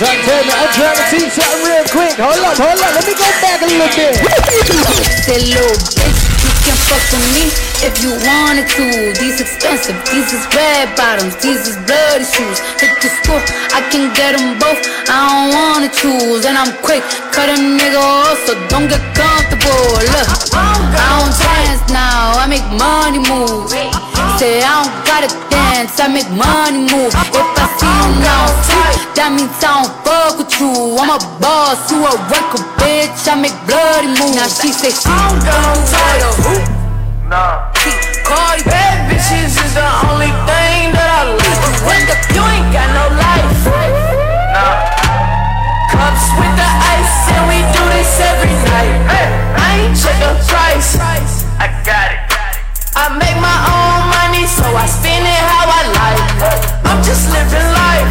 Trying 0.00 0.16
to 0.16 0.24
tell 0.24 0.40
you, 0.40 0.52
I'm 0.56 0.72
trying 0.72 0.96
to 0.96 1.06
teach 1.12 1.32
something 1.36 1.60
real 1.68 1.84
quick. 1.92 2.16
Hold 2.16 2.40
up, 2.40 2.56
hold 2.56 2.80
up. 2.80 2.92
Let 2.96 3.04
me 3.04 3.12
go 3.12 3.28
back 3.44 3.60
a 3.60 3.68
little 3.68 3.84
bit. 3.92 4.16
Say 5.28 5.44
bitch, 5.52 6.20
you 6.40 6.52
can 6.64 6.76
fuck 6.88 7.04
with 7.12 7.26
me 7.36 7.52
if 7.84 7.92
you 8.00 8.16
wanted 8.24 8.64
to. 8.80 9.12
These 9.20 9.44
expensive, 9.44 9.92
these 10.08 10.32
is 10.32 10.40
red 10.56 10.88
bottoms, 10.96 11.36
these 11.44 11.68
is 11.68 11.76
bloody 11.84 12.24
shoes. 12.24 12.64
Hit 12.80 12.96
the 13.04 13.12
school, 13.12 13.44
I 13.76 13.84
can 13.92 14.08
get 14.16 14.40
them 14.40 14.56
both. 14.56 14.80
I 15.04 15.20
don't 15.20 15.52
wanna 15.52 15.92
choose, 15.92 16.48
and 16.48 16.56
I'm 16.56 16.72
quick, 16.80 17.04
cut 17.36 17.52
a 17.52 17.60
nigga 17.60 18.00
off, 18.00 18.40
so 18.48 18.56
don't 18.72 18.88
get 18.88 19.04
comfortable. 19.12 19.84
Look, 20.16 20.28
I 20.56 21.20
don't 21.20 21.34
dance 21.36 21.84
now, 21.92 22.40
I 22.40 22.48
make 22.48 22.64
money 22.72 23.20
move. 23.20 23.68
Say 24.40 24.64
I 24.64 24.80
don't 24.80 24.96
gotta 25.04 25.49
dance, 25.70 26.00
I 26.00 26.08
make 26.08 26.30
money 26.34 26.82
move. 26.90 27.14
If 27.14 27.46
I 27.54 27.66
see 27.78 27.86
you 27.86 28.10
now, 28.18 28.46
that 29.14 29.30
means 29.30 29.54
I 29.62 29.82
don't 29.82 29.92
fuck 30.02 30.38
with 30.38 30.52
you. 30.58 30.98
I'm 30.98 31.10
a 31.14 31.18
boss, 31.38 31.90
you 31.90 32.02
a 32.02 32.12
record 32.26 32.64
bitch. 32.78 33.28
I 33.30 33.38
make 33.38 33.54
bloody 33.70 34.10
moves. 34.18 34.36
Now 34.36 34.50
she 34.50 34.74
say 34.74 34.90
she 34.90 35.10
don't 35.10 35.38
title. 35.86 36.34
Nah. 37.30 37.70
Cardi 38.26 38.62
Bad 38.66 39.06
bitches 39.06 39.54
is 39.54 39.72
the 39.74 39.88
only 40.10 40.32
thing 40.50 40.90
that 40.94 41.08
I 41.08 41.30
like. 41.38 41.78
When 41.86 42.02
the 42.10 42.16
you 42.34 42.42
ain't 42.42 42.70
got 42.74 42.88
no 42.90 43.06
life. 43.14 43.46
Nah. 44.54 44.74
Cups 45.94 46.26
with 46.34 46.54
the 46.58 46.70
ice, 46.98 47.16
and 47.30 47.44
we 47.46 47.58
do 47.70 47.82
this 47.94 48.18
every 48.18 48.54
night. 48.66 48.94
Hey. 49.06 49.28
I 49.54 49.68
ain't 49.86 49.94
check 49.94 50.18
the 50.18 50.34
price. 50.50 50.98
I 51.62 51.70
got 51.86 52.10
it. 52.10 52.18
I 52.96 53.06
make 53.16 53.38
my 53.38 53.58
own 53.70 53.99
so 54.50 54.66
I 54.74 54.86
spend 54.90 55.22
it 55.22 55.42
how 55.46 55.70
I 55.70 55.82
like. 55.94 56.22
I'm 56.82 57.00
just 57.06 57.30
living 57.30 57.70
life. 57.70 58.10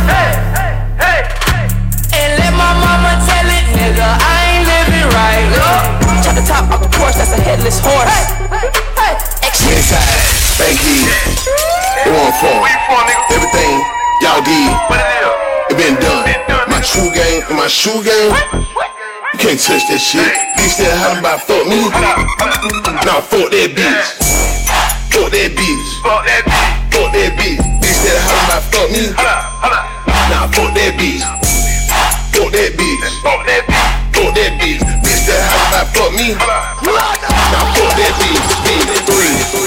And 2.16 2.30
let 2.40 2.54
my 2.56 2.72
mama 2.80 3.20
tell 3.28 3.48
it, 3.48 3.66
nigga, 3.76 4.08
I 4.08 4.36
ain't 4.56 4.66
living 4.66 5.08
right. 5.12 5.44
Chop 6.24 6.36
the 6.40 6.46
top 6.48 6.72
off 6.72 6.80
the 6.80 6.90
porch, 6.96 7.16
that's 7.20 7.36
a 7.36 7.42
headless 7.44 7.80
horse. 7.84 8.32
Inside, 9.68 10.24
Banky, 10.56 11.04
it 12.08 12.12
won't 12.16 12.34
fall. 12.40 12.64
Everything 13.36 13.74
y'all 14.24 14.42
did, 14.42 14.72
it 15.70 15.78
been 15.78 15.96
done. 16.00 16.26
My 16.72 16.80
true 16.82 17.12
game 17.12 17.44
and 17.50 17.58
my 17.58 17.68
shoe 17.68 18.02
game, 18.02 18.32
you 19.34 19.40
can't 19.40 19.60
touch 19.60 19.84
that 19.92 20.00
shit. 20.00 20.32
You 20.58 20.70
still 20.70 20.96
having 20.96 21.20
about 21.20 21.42
fuck 21.44 21.68
me? 21.68 21.90
Nah, 23.06 23.22
fuck 23.22 23.52
that 23.52 23.70
bitch. 23.76 24.29
Fuck 26.04 26.26
that 26.26 26.44
bitch. 26.48 26.96
Fuck 26.96 27.12
that 27.14 27.32
bitch. 27.36 27.60
Bitch 27.82 27.96
still 28.00 28.20
having 28.20 28.46
about 28.48 28.64
fuck 28.72 28.88
me? 28.92 29.12
Nah, 30.30 30.48
fuck 30.56 30.72
that 30.74 30.94
bitch. 30.96 31.24
Fuck 32.32 32.52
that 32.56 32.72
bitch. 32.80 33.04
Fuck 33.22 33.42
that 33.46 33.64
bitch. 33.68 33.92
Fuck 34.16 34.32
that 34.36 34.52
bitch. 34.62 34.80
Bitch 34.80 35.20
still 35.24 35.42
having 35.44 35.68
about 35.70 35.88
fuck 35.92 36.12
me? 36.16 36.28
Nah, 36.40 37.76
fuck 37.76 37.92
that 38.00 38.14
bitch. 38.16 38.40
Bitch, 38.64 39.04
three. 39.06 39.60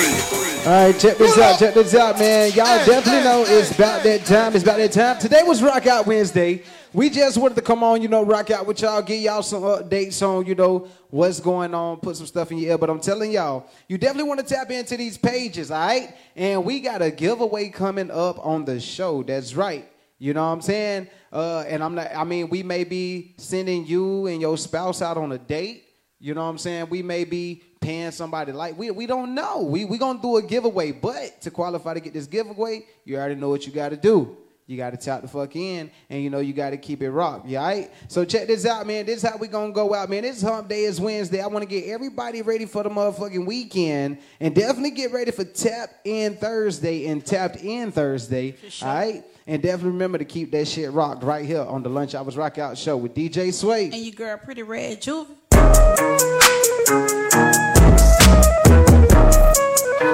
All 0.64 0.70
right, 0.70 0.96
check 0.96 1.18
this 1.18 1.36
out, 1.38 1.58
check 1.58 1.74
this 1.74 1.92
out, 1.94 2.20
man. 2.20 2.52
Y'all 2.52 2.86
definitely 2.86 3.24
know 3.24 3.44
it's 3.46 3.72
about 3.72 4.04
that 4.04 4.24
time. 4.24 4.54
It's 4.54 4.62
about 4.62 4.78
that 4.78 4.92
time. 4.92 5.18
Today 5.18 5.42
was 5.42 5.60
Rock 5.60 5.88
Out 5.88 6.06
Wednesday. 6.06 6.62
We 6.94 7.08
just 7.08 7.38
wanted 7.38 7.54
to 7.54 7.62
come 7.62 7.82
on, 7.82 8.02
you 8.02 8.08
know, 8.08 8.22
rock 8.22 8.50
out 8.50 8.66
with 8.66 8.82
y'all, 8.82 9.00
give 9.00 9.18
y'all 9.18 9.42
some 9.42 9.62
updates 9.62 10.20
on, 10.20 10.44
you 10.44 10.54
know, 10.54 10.88
what's 11.08 11.40
going 11.40 11.72
on, 11.72 11.96
put 12.00 12.16
some 12.16 12.26
stuff 12.26 12.52
in 12.52 12.58
your 12.58 12.72
ear. 12.72 12.78
But 12.78 12.90
I'm 12.90 13.00
telling 13.00 13.32
y'all, 13.32 13.66
you 13.88 13.96
definitely 13.96 14.28
want 14.28 14.46
to 14.46 14.54
tap 14.54 14.70
into 14.70 14.98
these 14.98 15.16
pages, 15.16 15.70
all 15.70 15.86
right? 15.86 16.14
And 16.36 16.66
we 16.66 16.80
got 16.80 17.00
a 17.00 17.10
giveaway 17.10 17.70
coming 17.70 18.10
up 18.10 18.44
on 18.44 18.66
the 18.66 18.78
show. 18.78 19.22
That's 19.22 19.54
right. 19.54 19.88
You 20.18 20.34
know 20.34 20.46
what 20.46 20.52
I'm 20.52 20.60
saying? 20.60 21.08
Uh, 21.32 21.64
and 21.66 21.82
I'm 21.82 21.94
not, 21.94 22.14
I 22.14 22.24
mean, 22.24 22.50
we 22.50 22.62
may 22.62 22.84
be 22.84 23.36
sending 23.38 23.86
you 23.86 24.26
and 24.26 24.38
your 24.42 24.58
spouse 24.58 25.00
out 25.00 25.16
on 25.16 25.32
a 25.32 25.38
date. 25.38 25.84
You 26.20 26.34
know 26.34 26.42
what 26.44 26.50
I'm 26.50 26.58
saying? 26.58 26.90
We 26.90 27.02
may 27.02 27.24
be 27.24 27.62
paying 27.80 28.10
somebody 28.10 28.52
like 28.52 28.78
we 28.78 28.92
we 28.92 29.06
don't 29.06 29.34
know. 29.34 29.62
We 29.62 29.84
we 29.84 29.98
gonna 29.98 30.22
do 30.22 30.36
a 30.36 30.42
giveaway, 30.42 30.92
but 30.92 31.40
to 31.40 31.50
qualify 31.50 31.94
to 31.94 32.00
get 32.00 32.12
this 32.12 32.28
giveaway, 32.28 32.84
you 33.04 33.16
already 33.16 33.34
know 33.34 33.48
what 33.48 33.66
you 33.66 33.72
gotta 33.72 33.96
do. 33.96 34.36
You 34.72 34.78
gotta 34.78 34.96
tap 34.96 35.20
the 35.20 35.28
fuck 35.28 35.54
in, 35.54 35.90
and 36.08 36.22
you 36.22 36.30
know 36.30 36.38
you 36.38 36.54
gotta 36.54 36.78
keep 36.78 37.02
it 37.02 37.10
rock. 37.10 37.44
You 37.46 37.58
alright? 37.58 37.90
So 38.08 38.24
check 38.24 38.46
this 38.46 38.64
out, 38.64 38.86
man. 38.86 39.04
This 39.04 39.22
is 39.22 39.28
how 39.28 39.36
we 39.36 39.46
gonna 39.46 39.70
go 39.70 39.92
out, 39.92 40.08
man. 40.08 40.22
This 40.22 40.40
hump 40.40 40.66
day 40.70 40.84
is 40.84 40.98
Wednesday. 40.98 41.42
I 41.42 41.46
wanna 41.46 41.66
get 41.66 41.84
everybody 41.84 42.40
ready 42.40 42.64
for 42.64 42.82
the 42.82 42.88
motherfucking 42.88 43.44
weekend, 43.44 44.16
and 44.40 44.54
definitely 44.54 44.92
get 44.92 45.12
ready 45.12 45.30
for 45.30 45.44
Tap 45.44 45.90
In 46.04 46.36
Thursday 46.36 47.06
and 47.08 47.22
Tapped 47.22 47.56
In 47.56 47.92
Thursday. 47.92 48.56
Alright? 48.82 49.24
And 49.46 49.60
definitely 49.60 49.90
remember 49.90 50.16
to 50.16 50.24
keep 50.24 50.52
that 50.52 50.66
shit 50.66 50.90
rocked 50.90 51.22
right 51.22 51.44
here 51.44 51.60
on 51.60 51.82
the 51.82 51.90
Lunch 51.90 52.14
I 52.14 52.22
Was 52.22 52.38
Rock 52.38 52.56
Out 52.56 52.78
Show 52.78 52.96
with 52.96 53.12
DJ 53.14 53.52
Sway. 53.52 53.90
And 53.90 53.96
your 53.96 54.14
girl, 54.14 54.38
Pretty 54.38 54.62
Red 54.62 55.02
Juvie. 55.02 55.26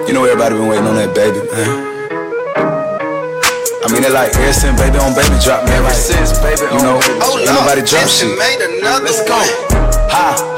You 0.08 0.14
know 0.14 0.24
everybody 0.24 0.56
been 0.56 0.66
waiting 0.66 0.86
on 0.86 0.96
that 0.96 1.14
baby, 1.14 1.46
man. 1.52 1.87
Mean, 3.98 4.06
they 4.06 4.14
like 4.14 4.32
ever 4.36 4.52
since 4.52 4.80
baby 4.80 4.96
on 4.98 5.12
baby 5.12 5.34
drop, 5.42 5.64
man. 5.64 5.82
Like, 5.82 5.92
since 5.92 6.38
baby 6.38 6.62
you 6.70 6.82
know, 6.82 7.02
on 7.02 7.18
Baby 7.18 7.42
ain't 7.42 7.50
nobody 7.50 7.82
drop 7.82 8.06
shit. 8.06 8.38
made 8.38 8.60
another 8.60 9.06
Let's 9.06 9.24
go. 9.26 9.34
Ha. 10.14 10.57